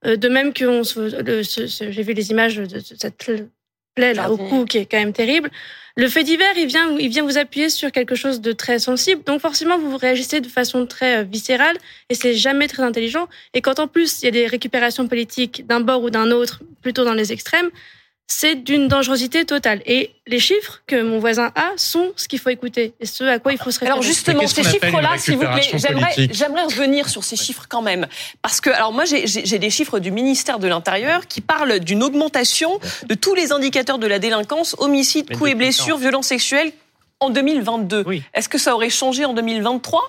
Euh, 0.05 0.15
de 0.15 0.29
même 0.29 0.53
que 0.53 0.65
on 0.65 0.83
se- 0.83 1.09
j'ai 1.91 2.03
vu 2.03 2.13
les 2.13 2.31
images 2.31 2.55
de, 2.55 2.79
cette 2.79 3.31
plaie 3.95 4.13
là 4.13 4.31
au 4.31 4.37
cou 4.37 4.65
qui 4.65 4.79
est 4.79 4.85
quand 4.85 4.97
même 4.97 5.13
terrible. 5.13 5.51
Le 5.97 6.07
fait 6.07 6.23
divers, 6.23 6.57
il 6.57 6.67
vient, 6.67 6.97
il 6.97 7.09
vient 7.09 7.23
vous 7.23 7.37
appuyer 7.37 7.69
sur 7.69 7.91
quelque 7.91 8.15
chose 8.15 8.39
de 8.41 8.53
très 8.53 8.79
sensible. 8.79 9.23
Donc 9.25 9.41
forcément, 9.41 9.77
vous 9.77 9.97
réagissez 9.97 10.39
de 10.39 10.47
façon 10.47 10.85
très 10.85 11.17
euh, 11.19 11.23
viscérale 11.23 11.77
et 12.09 12.15
c'est 12.15 12.33
jamais 12.33 12.67
très 12.67 12.83
intelligent. 12.83 13.27
Et 13.53 13.61
quand 13.61 13.79
en 13.79 13.87
plus 13.87 14.21
il 14.21 14.25
y 14.25 14.27
a 14.27 14.31
des 14.31 14.47
récupérations 14.47 15.07
politiques 15.07 15.67
d'un 15.67 15.81
bord 15.81 16.01
ou 16.03 16.09
d'un 16.09 16.31
autre, 16.31 16.61
plutôt 16.81 17.03
dans 17.03 17.13
les 17.13 17.31
extrêmes, 17.33 17.69
c'est 18.31 18.55
d'une 18.55 18.87
dangerosité 18.87 19.43
totale. 19.43 19.81
Et 19.85 20.11
les 20.25 20.39
chiffres 20.39 20.81
que 20.87 21.01
mon 21.01 21.19
voisin 21.19 21.51
a 21.55 21.71
sont 21.75 22.13
ce 22.15 22.29
qu'il 22.29 22.39
faut 22.39 22.49
écouter 22.49 22.93
et 22.99 23.05
ce 23.05 23.25
à 23.25 23.39
quoi 23.39 23.51
il 23.51 23.57
faut 23.57 23.71
se 23.71 23.79
référer. 23.79 23.91
Alors 23.91 24.03
justement, 24.03 24.47
ces 24.47 24.63
chiffres-là, 24.63 25.17
s'il 25.17 25.35
vous 25.35 25.41
plaît, 25.41 26.29
j'aimerais, 26.31 26.63
revenir 26.63 27.09
sur 27.09 27.23
ces 27.23 27.35
chiffres 27.35 27.65
quand 27.67 27.81
même, 27.81 28.07
parce 28.41 28.61
que 28.61 28.69
alors 28.69 28.93
moi 28.93 29.03
j'ai, 29.03 29.27
j'ai 29.27 29.45
j'ai 29.45 29.59
des 29.59 29.69
chiffres 29.69 29.99
du 29.99 30.11
ministère 30.11 30.59
de 30.59 30.67
l'Intérieur 30.67 31.27
qui 31.27 31.41
parlent 31.41 31.79
d'une 31.79 32.03
augmentation 32.03 32.79
de 33.05 33.15
tous 33.15 33.35
les 33.35 33.51
indicateurs 33.51 33.97
de 33.97 34.07
la 34.07 34.19
délinquance, 34.19 34.75
homicide, 34.79 35.25
Mais 35.29 35.35
coups 35.35 35.51
et 35.51 35.55
blessures, 35.55 35.97
violences 35.97 36.27
sexuelles 36.27 36.71
en 37.21 37.29
2022. 37.29 38.03
Oui. 38.07 38.23
Est-ce 38.33 38.49
que 38.49 38.57
ça 38.57 38.73
aurait 38.73 38.89
changé 38.89 39.25
en 39.25 39.33
2023 39.33 40.01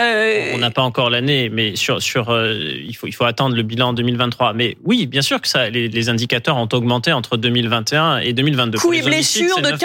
Euh, 0.00 0.52
On 0.54 0.58
n'a 0.58 0.70
pas 0.70 0.82
encore 0.82 1.08
l'année, 1.08 1.48
mais 1.48 1.76
sur 1.76 2.00
sur 2.02 2.28
euh, 2.30 2.54
il 2.86 2.94
faut 2.94 3.06
il 3.06 3.12
faut 3.14 3.24
attendre 3.24 3.56
le 3.56 3.62
bilan 3.62 3.88
en 3.88 3.92
2023. 3.94 4.52
Mais 4.52 4.76
oui, 4.84 5.06
bien 5.06 5.22
sûr 5.22 5.40
que 5.40 5.48
ça, 5.48 5.70
les, 5.70 5.88
les 5.88 6.08
indicateurs 6.10 6.56
ont 6.58 6.68
augmenté 6.72 7.10
entre 7.12 7.38
2021 7.38 8.18
et 8.18 8.34
2022. 8.34 8.78
Pour 8.78 8.90
Coups 8.90 8.98
et 8.98 9.02
blessures 9.02 9.56
de 9.62 9.68
9%. 9.68 9.78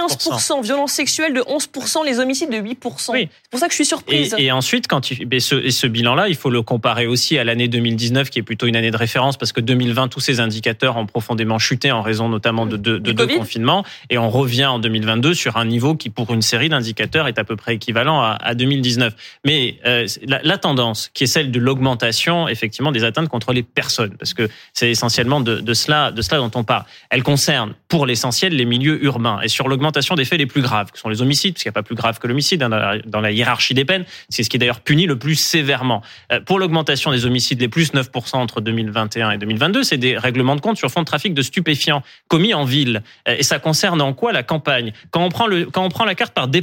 15%, 0.59 0.61
violences 0.63 0.91
sexuelles 0.91 1.33
de 1.33 1.39
11%, 1.41 2.05
les 2.05 2.19
homicides 2.19 2.49
de 2.51 2.57
8%. 2.57 3.11
Oui. 3.13 3.29
C'est 3.43 3.49
pour 3.49 3.59
ça 3.61 3.67
que 3.67 3.71
je 3.71 3.75
suis 3.77 3.85
surprise. 3.85 4.35
et 4.37 4.51
ensuite, 4.51 4.87
quand 4.87 5.05
ce, 5.05 5.55
et 5.55 5.71
ce 5.71 5.87
bilan-là, 5.87 6.27
il 6.27 6.35
faut 6.35 6.49
le 6.49 6.61
comparer 6.61 7.07
aussi 7.07 7.37
à 7.37 7.45
l'année 7.45 7.69
2019, 7.69 8.29
qui 8.29 8.39
est 8.39 8.43
plutôt 8.43 8.67
une 8.67 8.75
année 8.75 8.91
de 8.91 8.97
référence, 8.97 9.37
parce 9.37 9.53
que 9.53 9.61
2020, 9.61 10.09
tous 10.09 10.19
ces 10.19 10.41
indicateurs 10.41 10.97
ont 10.97 11.05
profondément 11.05 11.59
chuté 11.59 11.91
en 11.93 12.01
raison 12.01 12.27
notamment 12.27 12.65
de, 12.65 12.75
deux- 12.75 12.99
de 12.99 13.13
Du 13.13 13.13
deux 13.13 13.27
confinements, 13.37 13.85
et 14.09 14.17
on 14.17 14.29
revient 14.29 14.65
en 14.65 14.79
2022 14.79 15.33
sur 15.33 15.55
un 15.57 15.65
niveau 15.65 15.95
qui, 15.95 16.09
pour 16.09 16.33
une 16.33 16.41
série 16.41 16.69
d'indicateurs, 16.73 17.27
est 17.27 17.39
à 17.39 17.43
peu 17.43 17.55
près 17.55 17.75
équivalent 17.75 18.21
à, 18.21 18.37
à 18.41 18.55
2019. 18.55 19.13
Mais 19.45 19.79
euh, 19.85 20.07
la, 20.27 20.57
tendance, 20.57 21.09
qui 21.13 21.23
est 21.23 21.27
celle 21.27 21.51
de 21.51 21.59
l'augmentation, 21.59 22.47
effectivement, 22.47 22.91
des 22.91 23.03
atteintes 23.03 23.29
contre 23.29 23.53
les 23.53 23.63
personnes, 23.63 24.15
parce 24.17 24.33
que 24.33 24.49
c'est 24.73 24.89
essentiellement 24.89 25.41
de, 25.41 25.73
cela, 25.73 26.11
de 26.11 26.21
cela 26.21 26.37
dont 26.37 26.51
on 26.55 26.63
parle. 26.63 26.83
Elle 27.09 27.23
concerne, 27.23 27.73
pour 27.87 28.05
l'essentiel, 28.05 28.55
les 28.55 28.65
milieux 28.65 29.03
urbains, 29.03 29.39
et 29.41 29.47
sur 29.47 29.67
l'augmentation 29.67 30.15
des 30.15 30.25
faits 30.25 30.39
les 30.39 30.45
plus 30.45 30.61
graves, 30.61 30.91
que 30.91 30.99
sont 30.99 31.09
les 31.09 31.21
homicides, 31.21 31.53
parce 31.53 31.63
qu'il 31.63 31.69
n'y 31.69 31.73
a 31.73 31.79
pas 31.81 31.83
plus 31.83 31.95
grave 31.95 32.19
que 32.19 32.27
l'homicide 32.27 32.63
hein, 32.63 32.69
dans, 32.69 32.77
la, 32.77 32.99
dans 32.99 33.21
la 33.21 33.31
hiérarchie 33.31 33.73
des 33.73 33.85
peines. 33.85 34.05
C'est 34.29 34.43
ce 34.43 34.49
qui 34.49 34.57
est 34.57 34.59
d'ailleurs 34.59 34.81
puni 34.81 35.05
le 35.05 35.17
plus 35.17 35.35
sévèrement. 35.35 36.01
Euh, 36.31 36.39
Pour 36.41 36.59
l'augmentation 36.59 37.11
des 37.11 37.25
homicides, 37.25 37.61
les 37.61 37.67
plus 37.67 37.93
9% 37.93 38.37
entre 38.37 38.61
2021 38.61 39.31
et 39.31 39.37
2022, 39.37 39.83
c'est 39.83 39.97
des 39.97 40.17
règlements 40.17 40.55
de 40.55 40.61
compte 40.61 40.77
sur 40.77 40.89
fond 40.89 41.01
de 41.01 41.05
trafic 41.05 41.33
de 41.33 41.41
stupéfiants 41.41 42.03
commis 42.27 42.53
en 42.53 42.65
ville. 42.65 43.03
Euh, 43.27 43.35
Et 43.37 43.43
ça 43.43 43.59
concerne 43.59 44.01
en 44.01 44.13
quoi 44.13 44.31
la 44.31 44.43
campagne? 44.43 44.93
Quand 45.11 45.23
on 45.23 45.29
prend 45.29 45.47
le, 45.47 45.65
quand 45.65 45.83
on 45.83 45.89
prend 45.89 46.05
la 46.05 46.15
carte 46.15 46.33
par 46.33 46.47
département, 46.47 46.62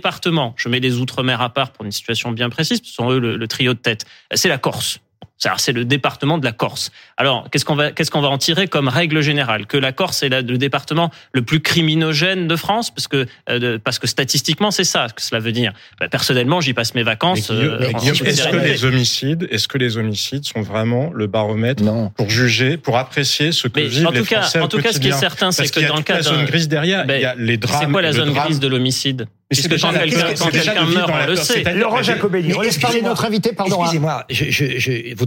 je 0.56 0.68
mets 0.68 0.80
les 0.80 0.98
outre-mer 0.98 1.40
à 1.40 1.52
part 1.52 1.72
pour 1.72 1.84
une 1.84 1.92
situation 1.92 2.32
bien 2.32 2.50
précise, 2.50 2.80
ce 2.82 2.92
sont 2.92 3.10
eux 3.10 3.18
le, 3.18 3.48
trio 3.48 3.74
de 3.74 3.78
tête. 3.78 4.04
C'est 4.34 4.48
la 4.48 4.58
Corse. 4.58 5.00
C'est 5.56 5.72
le 5.72 5.86
département 5.86 6.36
de 6.36 6.44
la 6.44 6.52
Corse. 6.52 6.90
Alors, 7.16 7.48
qu'est-ce 7.50 7.64
qu'on 7.64 7.74
va, 7.74 7.92
qu'est-ce 7.92 8.10
qu'on 8.10 8.20
va 8.20 8.28
en 8.28 8.36
tirer 8.36 8.68
comme 8.68 8.88
règle 8.88 9.22
générale? 9.22 9.66
Que 9.66 9.78
la 9.78 9.90
Corse 9.92 10.22
est 10.22 10.28
la- 10.28 10.42
le 10.42 10.58
département 10.58 11.10
le 11.32 11.40
plus 11.40 11.60
criminogène 11.60 12.46
de 12.46 12.56
France, 12.56 12.90
parce 12.90 13.08
que, 13.08 13.26
euh, 13.48 13.58
de- 13.58 13.76
parce 13.82 13.98
que 13.98 14.06
statistiquement, 14.06 14.70
c'est 14.70 14.84
ça 14.84 15.06
que 15.14 15.22
cela 15.22 15.40
veut 15.40 15.52
dire. 15.52 15.72
Bah, 15.98 16.08
personnellement, 16.10 16.60
j'y 16.60 16.74
passe 16.74 16.94
mes 16.94 17.02
vacances. 17.04 17.50
Euh, 17.50 17.90
en 17.94 17.98
est-ce 18.00 18.22
que 18.50 18.56
les 18.58 18.84
homicides, 18.84 19.48
est-ce 19.50 19.66
que 19.66 19.78
les 19.78 19.96
homicides 19.96 20.44
sont 20.44 20.60
vraiment 20.60 21.10
le 21.14 21.26
baromètre 21.26 21.82
Non. 21.82 22.10
pour 22.10 22.28
juger, 22.28 22.76
pour 22.76 22.98
apprécier 22.98 23.50
ce 23.52 23.66
que 23.68 23.80
Mais 23.80 23.86
vivent 23.86 24.08
en 24.08 24.10
les 24.10 24.20
tout 24.20 24.26
cas, 24.26 24.42
Français 24.42 24.60
en 24.60 24.64
au 24.64 24.68
tout 24.68 24.82
cas, 24.82 24.92
ce 24.92 25.00
qui 25.00 25.08
est 25.08 25.12
certain, 25.12 25.52
c'est 25.52 25.72
que 25.72 25.80
dans 25.80 25.94
le 25.96 26.00
toute 26.02 26.08
la 26.10 26.16
cas 26.16 26.22
zone 26.22 26.44
grise 26.44 26.68
derrière, 26.68 27.06
Ben, 27.06 27.16
il 27.16 27.22
y 27.22 27.24
a 27.24 27.34
les 27.34 27.56
drames. 27.56 27.80
c'est 27.86 27.90
quoi 27.90 28.02
la 28.02 28.12
zone 28.12 28.32
drame. 28.34 28.44
grise 28.44 28.60
de 28.60 28.68
l'homicide? 28.68 29.26
Puisque 29.48 29.80
quand 29.80 29.90
la- 29.90 30.00
quelqu'un, 30.06 30.84
de 30.86 30.94
meurt, 30.94 31.10
on 31.12 31.16
la 31.16 31.26
le 31.26 31.34
sait. 31.34 31.64
Laurent 31.74 32.02
Jacobelli, 32.04 32.54
on 32.54 32.60
laisse 32.60 32.78
parler 32.78 33.02
notre 33.02 33.24
invité, 33.24 33.52
pardon. 33.52 33.80
hein. 33.82 33.84
Excusez-moi, 33.86 34.24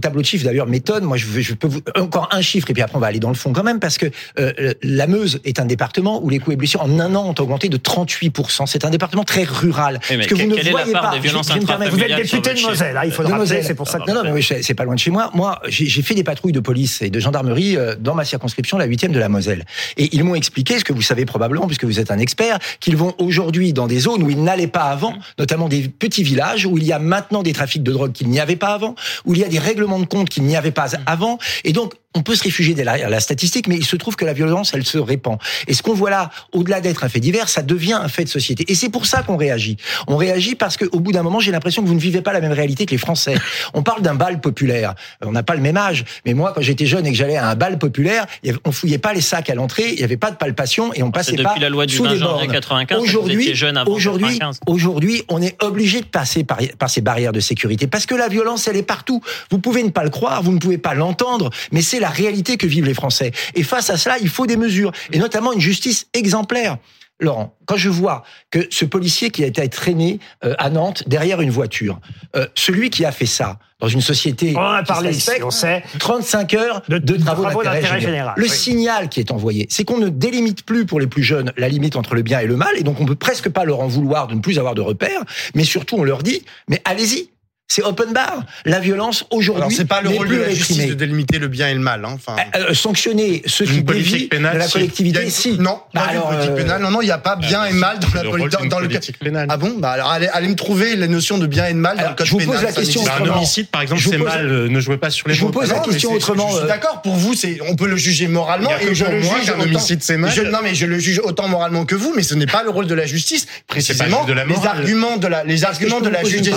tableaux 0.04 0.20
de 0.22 0.26
chiffres 0.26 0.44
d'ailleurs 0.44 0.66
m'étonnent. 0.66 1.04
Moi, 1.04 1.16
je, 1.16 1.26
veux- 1.26 1.40
je 1.40 1.54
peux 1.54 1.66
vous 1.66 1.80
encore 1.98 2.28
un 2.32 2.40
chiffre 2.42 2.70
et 2.70 2.72
puis 2.74 2.82
après 2.82 2.96
on 2.96 3.00
va 3.00 3.06
aller 3.08 3.18
dans 3.18 3.28
le 3.30 3.34
fond 3.34 3.52
quand 3.52 3.62
même 3.64 3.80
parce 3.80 3.98
que 3.98 4.06
euh, 4.38 4.72
la 4.82 5.06
Meuse 5.06 5.40
est 5.44 5.58
un 5.58 5.64
département 5.64 6.22
où 6.22 6.28
les 6.30 6.38
coups 6.38 6.54
et 6.54 6.56
blessures 6.56 6.82
en 6.82 6.98
un 7.00 7.14
an 7.14 7.24
ont 7.26 7.34
augmenté 7.42 7.68
de 7.68 7.76
38 7.76 8.32
C'est 8.66 8.84
un 8.84 8.90
département 8.90 9.24
très 9.24 9.44
rural. 9.44 9.98
Oui, 10.10 10.16
mais 10.18 10.26
vous 10.26 10.36
ne 10.36 10.54
quelle 10.54 10.58
est 10.60 10.62
la 10.64 10.70
voyez 10.70 10.92
part 10.92 11.02
pas. 11.10 11.10
des 11.18 11.20
Je- 11.28 11.32
je 11.54 11.90
Vous 11.90 12.00
êtes 12.02 12.08
député 12.16 12.54
de 12.54 12.60
Moselle, 12.68 12.96
hein, 12.96 13.02
il 13.04 13.10
faut 13.12 13.22
le 13.22 13.28
rappeler, 13.28 13.62
c'est 13.62 13.74
pour 13.74 13.88
ça 13.88 13.98
que... 13.98 14.10
Non, 14.10 14.14
non, 14.16 14.22
mais 14.24 14.32
oui, 14.32 14.42
c'est 14.62 14.74
pas 14.74 14.84
loin 14.84 14.94
de 14.94 15.00
chez 15.00 15.10
moi. 15.10 15.30
Moi, 15.34 15.60
j'ai 15.68 16.02
fait 16.02 16.14
des 16.14 16.24
patrouilles 16.24 16.52
de 16.52 16.60
police 16.60 17.02
et 17.02 17.10
de 17.10 17.18
gendarmerie 17.20 17.76
euh, 17.76 17.94
dans 17.98 18.14
ma 18.14 18.24
circonscription, 18.24 18.78
la 18.78 18.84
huitième 18.84 19.12
de 19.12 19.18
la 19.18 19.28
Moselle. 19.28 19.64
Et 19.96 20.08
ils 20.14 20.22
m'ont 20.24 20.34
expliqué, 20.34 20.78
ce 20.78 20.84
que 20.84 20.92
vous 20.92 21.02
savez 21.02 21.24
probablement, 21.24 21.66
puisque 21.66 21.84
vous 21.84 21.98
êtes 22.00 22.10
un 22.10 22.18
expert, 22.18 22.58
qu'ils 22.80 22.96
vont 22.96 23.14
aujourd'hui 23.18 23.72
dans 23.72 23.86
des 23.86 23.98
zones 24.00 24.22
où 24.22 24.30
ils 24.30 24.42
n'allaient 24.42 24.66
pas 24.66 24.84
avant, 24.84 25.14
notamment 25.38 25.68
des 25.68 25.88
petits 25.88 26.22
villages, 26.22 26.66
où 26.66 26.76
il 26.78 26.84
y 26.84 26.92
a 26.92 26.98
maintenant 26.98 27.42
des 27.42 27.52
trafics 27.52 27.82
de 27.82 27.92
drogue 27.92 28.12
qu'il 28.12 28.28
n'y 28.28 28.40
avait 28.40 28.56
pas 28.56 28.74
avant, 28.74 28.94
où 29.24 29.34
il 29.34 29.40
y 29.40 29.44
a 29.44 29.48
des 29.48 29.58
règlements 29.58 29.93
de 29.98 30.06
compte 30.06 30.28
qu'il 30.28 30.44
n'y 30.44 30.56
avait 30.56 30.70
pas 30.70 30.88
avant. 31.06 31.38
Et 31.64 31.72
donc, 31.72 31.94
on 32.14 32.22
peut 32.22 32.34
se 32.34 32.44
réfugier 32.44 32.74
derrière 32.74 33.10
la 33.10 33.20
statistique, 33.20 33.66
mais 33.66 33.76
il 33.76 33.84
se 33.84 33.96
trouve 33.96 34.16
que 34.16 34.24
la 34.24 34.32
violence, 34.32 34.72
elle 34.74 34.84
se 34.84 34.98
répand. 34.98 35.38
Et 35.66 35.74
ce 35.74 35.82
qu'on 35.82 35.94
voit 35.94 36.10
là, 36.10 36.30
au-delà 36.52 36.80
d'être 36.80 37.04
un 37.04 37.08
fait 37.08 37.20
divers, 37.20 37.48
ça 37.48 37.62
devient 37.62 37.94
un 37.94 38.08
fait 38.08 38.24
de 38.24 38.28
société. 38.28 38.64
Et 38.68 38.74
c'est 38.74 38.88
pour 38.88 39.06
ça 39.06 39.22
qu'on 39.22 39.36
réagit. 39.36 39.76
On 40.06 40.16
réagit 40.16 40.54
parce 40.54 40.76
qu'au 40.76 41.00
bout 41.00 41.12
d'un 41.12 41.22
moment, 41.22 41.40
j'ai 41.40 41.50
l'impression 41.50 41.82
que 41.82 41.88
vous 41.88 41.94
ne 41.94 42.00
vivez 42.00 42.22
pas 42.22 42.32
la 42.32 42.40
même 42.40 42.52
réalité 42.52 42.86
que 42.86 42.92
les 42.92 42.98
Français. 42.98 43.34
On 43.74 43.82
parle 43.82 44.02
d'un 44.02 44.14
bal 44.14 44.40
populaire. 44.40 44.94
On 45.22 45.32
n'a 45.32 45.42
pas 45.42 45.56
le 45.56 45.60
même 45.60 45.76
âge, 45.76 46.04
mais 46.24 46.34
moi, 46.34 46.52
quand 46.54 46.60
j'étais 46.60 46.86
jeune 46.86 47.04
et 47.06 47.10
que 47.10 47.16
j'allais 47.16 47.36
à 47.36 47.48
un 47.48 47.56
bal 47.56 47.78
populaire, 47.78 48.26
on 48.64 48.70
fouillait 48.70 48.98
pas 48.98 49.12
les 49.12 49.20
sacs 49.20 49.50
à 49.50 49.54
l'entrée, 49.54 49.90
il 49.90 49.96
n'y 49.96 50.04
avait 50.04 50.16
pas 50.16 50.30
de 50.30 50.36
palpation 50.36 50.92
et 50.94 51.02
on 51.02 51.10
passait 51.10 51.32
depuis 51.32 51.44
pas 51.44 51.58
la 51.58 51.68
loi 51.68 51.86
du 51.86 51.96
sous 51.96 52.04
20 52.04 52.12
les 52.12 52.18
janvier 52.18 52.46
bornes. 52.46 52.52
95. 52.52 52.98
Vous 52.98 53.04
Aujourd'hui, 53.04 53.52
aujourd'hui, 53.86 54.38
95. 54.38 54.60
aujourd'hui, 54.66 55.22
on 55.28 55.42
est 55.42 55.60
obligé 55.62 56.00
de 56.00 56.06
passer 56.06 56.44
par, 56.44 56.58
par 56.78 56.90
ces 56.90 57.00
barrières 57.00 57.32
de 57.32 57.40
sécurité 57.40 57.86
parce 57.86 58.06
que 58.06 58.14
la 58.14 58.28
violence, 58.28 58.68
elle 58.68 58.76
est 58.76 58.82
partout. 58.82 59.20
Vous 59.50 59.58
pouvez 59.58 59.82
ne 59.82 59.90
pas 59.90 60.04
le 60.04 60.10
croire, 60.10 60.42
vous 60.42 60.52
ne 60.52 60.58
pouvez 60.58 60.78
pas 60.78 60.94
l'entendre, 60.94 61.50
mais 61.72 61.82
c'est 61.82 62.03
la 62.04 62.10
réalité 62.10 62.58
que 62.58 62.66
vivent 62.66 62.84
les 62.84 62.92
Français. 62.94 63.32
Et 63.54 63.62
face 63.62 63.88
à 63.88 63.96
cela, 63.96 64.16
il 64.20 64.28
faut 64.28 64.46
des 64.46 64.58
mesures 64.58 64.92
et 65.12 65.18
notamment 65.18 65.52
une 65.54 65.60
justice 65.60 66.06
exemplaire. 66.12 66.76
Laurent, 67.20 67.56
quand 67.64 67.76
je 67.76 67.88
vois 67.88 68.24
que 68.50 68.66
ce 68.70 68.84
policier 68.84 69.30
qui 69.30 69.44
a 69.44 69.46
été 69.46 69.66
traîné 69.68 70.18
euh, 70.44 70.54
à 70.58 70.68
Nantes 70.68 71.04
derrière 71.06 71.40
une 71.40 71.50
voiture, 71.50 72.00
euh, 72.36 72.46
celui 72.56 72.90
qui 72.90 73.04
a 73.04 73.12
fait 73.12 73.24
ça 73.24 73.58
dans 73.80 73.86
une 73.88 74.00
société 74.00 74.52
On 74.56 74.60
a 74.60 74.80
qui 74.82 74.88
parlé 74.88 75.10
ici, 75.16 75.30
on 75.44 75.50
sait. 75.52 75.84
35 76.00 76.54
heures 76.54 76.82
De- 76.88 76.98
de, 76.98 77.16
de 77.16 77.22
travaux, 77.22 77.44
travaux 77.44 77.62
d'intérêt 77.62 77.82
général. 78.00 78.00
général, 78.00 78.34
Le 78.36 78.42
oui. 78.42 78.50
signal 78.50 79.08
qui 79.08 79.20
est 79.20 79.30
envoyé, 79.30 79.66
c'est 79.70 79.84
qu'on 79.84 79.98
ne 79.98 80.08
délimite 80.08 80.64
plus 80.66 80.84
pour 80.86 80.98
les 81.00 81.06
plus 81.06 81.22
jeunes 81.22 81.52
la 81.56 81.68
limite 81.68 81.94
entre 81.96 82.14
le 82.16 82.22
bien 82.22 82.40
et 82.40 82.46
le 82.46 82.56
mal, 82.56 82.72
et 82.76 82.82
donc 82.82 83.00
on 83.00 83.06
peut 83.06 83.14
presque 83.14 83.48
pas 83.48 83.64
leur 83.64 83.78
en 83.80 83.86
vouloir 83.86 84.26
de 84.26 84.34
ne 84.34 84.40
plus 84.40 84.58
avoir 84.58 84.74
de 84.74 84.80
repères, 84.82 85.22
mais 85.54 85.64
surtout 85.64 85.96
on 85.96 86.04
leur 86.04 86.22
dit, 86.24 86.44
mais 86.68 86.82
allez-y, 86.84 87.30
c'est 87.74 87.82
open 87.82 88.12
bar. 88.12 88.42
La 88.64 88.78
violence 88.78 89.24
Alors 89.30 89.38
aujourd'hui 89.38 89.74
c'est 89.74 89.84
pas 89.84 90.00
le 90.00 90.10
rôle 90.10 90.28
de 90.28 90.36
la 90.36 90.48
justice 90.50 90.68
réprimée. 90.76 90.90
de 90.90 90.94
délimiter 90.94 91.38
le 91.38 91.48
bien 91.48 91.68
et 91.68 91.74
le 91.74 91.80
mal. 91.80 92.04
Hein. 92.04 92.12
Enfin, 92.14 92.36
Euh, 92.56 92.72
sanctionner 92.74 93.42
ceux 93.46 93.64
qui 93.64 93.82
dévient 93.82 94.28
pénale, 94.28 94.54
de 94.54 94.58
la 94.58 94.68
si. 94.68 94.70
il 94.78 94.80
y 94.80 94.84
a 94.84 94.86
collectivité, 94.86 95.22
une- 95.24 95.30
si. 95.30 95.58
Non, 95.58 95.80
Bah 95.92 96.02
pas 96.02 96.10
alors, 96.10 96.24
une 96.30 96.36
politique 96.36 96.50
euh, 96.52 96.56
pénale. 96.56 96.82
Non, 96.82 96.90
non, 96.90 97.02
il 97.02 97.06
n'y 97.06 97.10
a 97.10 97.18
pas 97.18 97.36
bien 97.36 97.64
et 97.64 97.72
mal 97.72 97.98
dans 97.98 98.08
la 98.14 98.22
le 98.22 98.30
d'une 98.30 98.68
Dans, 98.68 98.78
le 98.78 98.88
politique 98.88 99.18
pénale. 99.18 99.46
Ah 99.50 99.56
bon? 99.56 99.74
Bah 99.78 99.90
alors 99.90 100.10
allez, 100.10 100.28
allez 100.28 100.48
me 100.48 100.54
trouver 100.54 100.94
les 100.96 101.08
notions 101.08 101.38
de 101.38 101.46
bien 101.46 101.66
et 101.66 101.72
de 101.72 101.78
mal 101.78 101.96
dans 101.96 102.10
le 102.10 102.14
code 102.14 102.26
je 102.26 102.30
vous 102.32 102.38
pénal. 102.38 102.54
pose 102.54 102.62
la 102.64 102.72
question 102.72 103.00
un 103.06 103.26
homicide, 103.28 103.66
par 103.68 103.82
exemple, 103.82 104.00
Je 104.00 104.06
vous 104.06 104.12
c'est 104.12 104.18
pose- 104.18 104.26
mal. 104.28 104.46
euh, 104.50 104.68
Ne 104.68 104.80
jouez 104.80 104.96
pas 104.98 105.10
sur 105.10 105.26
les 105.28 105.34
Je 105.34 105.40
vous 105.40 105.50
pose 105.50 105.68
la 105.70 105.80
question 105.80 106.10
c'est- 106.10 106.16
autrement, 106.16 106.48
Je 106.50 106.54
suis 106.56 106.64
euh, 106.64 106.68
d'accord. 106.68 107.02
Pour 107.02 107.14
vous, 107.16 107.34
c'est 107.34 107.58
on 107.68 107.74
peut 107.76 107.88
le 107.88 107.96
juger 107.96 108.28
moralement 108.28 108.70
et 108.80 108.94
je 108.94 109.04
pour 109.04 109.12
le 109.14 109.20
moi 109.22 109.38
juge 109.40 109.50
autant- 109.50 109.62
homicide, 109.62 110.02
c'est 110.02 110.16
mal. 110.16 110.30
Je, 110.30 110.42
non, 110.42 110.58
mais 110.62 110.74
je 110.74 110.86
le 110.86 110.98
juge 110.98 111.20
autant 111.24 111.48
moralement 111.48 111.84
que 111.84 111.94
vous, 111.96 112.12
mais 112.14 112.22
ce 112.22 112.34
n'est 112.34 112.46
pas 112.46 112.62
le 112.62 112.70
rôle 112.70 112.86
de 112.86 112.94
la 112.94 113.06
justice. 113.06 113.46
Précisément, 113.66 114.24
la 114.28 114.44
les 114.44 114.66
arguments 114.66 115.16
de 115.16 115.26
la, 115.26 115.42
les 115.44 115.64
arguments 115.64 116.00
de 116.00 116.08
la 116.08 116.20
poser 116.20 116.40
des 116.40 116.52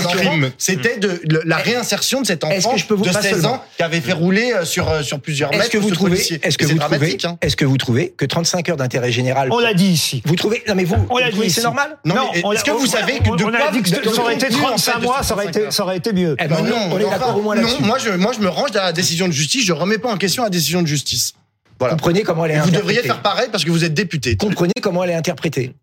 c'était 0.58 0.98
de 1.08 1.22
le- 1.30 1.42
la 1.46 1.58
réinsertion 1.58 2.22
de 2.22 2.28
cet 2.28 2.44
enfant 2.44 2.74
que 2.74 2.80
je 2.80 2.86
peux 2.86 2.94
vous- 2.94 3.06
de 3.06 3.12
pas 3.12 3.22
16 3.22 3.32
seulement. 3.42 3.54
ans 3.56 3.64
qui 3.78 3.84
avait 3.84 4.02
fait 4.02 4.14
rouler 4.14 4.54
euh, 4.54 4.66
sur, 4.66 4.90
euh, 4.90 5.02
sur 5.02 5.20
plusieurs 5.20 5.50
mètres 5.52 5.64
Est-ce 5.64 5.72
que 5.72 5.78
vous 5.78 5.90
ce 5.90 5.94
trouvez, 5.96 6.18
est-ce 6.20 6.58
que 6.58 6.64
Et 6.66 6.68
c'est 6.68 6.74
vous 6.74 6.80
trouvez, 6.80 7.18
hein. 7.24 7.38
est-ce 7.42 7.56
que 7.56 7.66
vous 7.66 7.78
trouvez 7.78 8.10
que 8.18 8.26
35 8.26 8.70
heures 8.70 8.78
d'intérêt 8.78 9.12
général, 9.12 9.50
On 9.52 9.60
l'a 9.60 9.74
dit 9.74 9.88
ici. 9.88 10.22
vous 10.26 10.36
trouvez, 10.36 10.64
non 10.68 10.76
mais 10.76 10.84
vous, 10.84 10.96
On 11.10 11.14
vous 11.16 11.18
l'a 11.20 11.32
dit 11.32 11.50
c'est 11.50 11.64
normal? 11.64 11.98
Non, 12.06 12.16
mais 12.34 12.42
on 12.44 12.52
est-ce 12.52 12.64
que 12.64 12.72
vous 12.72 12.86
on- 12.86 12.90
savez 12.90 13.20
que 13.20 13.36
de 13.36 13.44
on 13.44 13.54
a 13.54 13.72
dit 13.72 13.82
que 13.82 13.90
de- 14.02 14.10
ça 14.14 14.22
aurait 14.22 14.36
été 14.36 14.48
contenu, 14.48 14.62
en 14.64 14.68
35 14.70 14.94
fait, 14.94 15.00
de 15.00 15.04
mois, 15.06 15.24
ça 15.24 15.34
aurait 15.34 15.44
35 15.46 15.62
été, 15.64 15.72
ça 15.72 15.84
aurait 15.84 15.98
été 15.98 16.14
mieux. 16.14 16.36
Eh 16.40 16.48
ben, 16.48 16.62
Non, 16.62 16.76
on, 16.76 16.90
non, 16.90 17.00
est 17.00 17.10
d'accord 17.10 17.38
au 17.38 17.42
moins 17.42 17.56
non, 17.56 17.62
là-dessus. 17.62 17.84
moi 17.84 17.98
je, 17.98 18.10
moi 18.12 18.32
je 18.36 18.40
me 18.40 18.50
range 18.50 18.72
derrière 18.72 18.88
la 18.90 18.94
décision 18.94 19.28
de 19.28 19.34
justice, 19.34 19.66
je 19.66 19.74
remets 19.74 19.98
pas 19.98 20.10
en 20.12 20.18
question 20.18 20.44
la 20.44 20.50
décision 20.50 20.82
de 20.82 20.88
justice. 20.88 21.34
Voilà. 21.80 21.94
Comprenez 21.94 22.24
comment 22.24 22.44
elle 22.46 22.52
est 22.52 22.54
Et 22.56 22.58
vous 22.58 22.68
interprétée. 22.70 22.88
devriez 22.96 23.02
faire 23.08 23.22
pareil 23.22 23.50
parce 23.52 23.64
que 23.64 23.70
vous 23.70 23.84
êtes 23.84 23.94
député. 23.94 24.36
Comprenez 24.36 24.74
comment 24.82 25.04
elle 25.04 25.12
est 25.12 25.16
interprétée. 25.16 25.74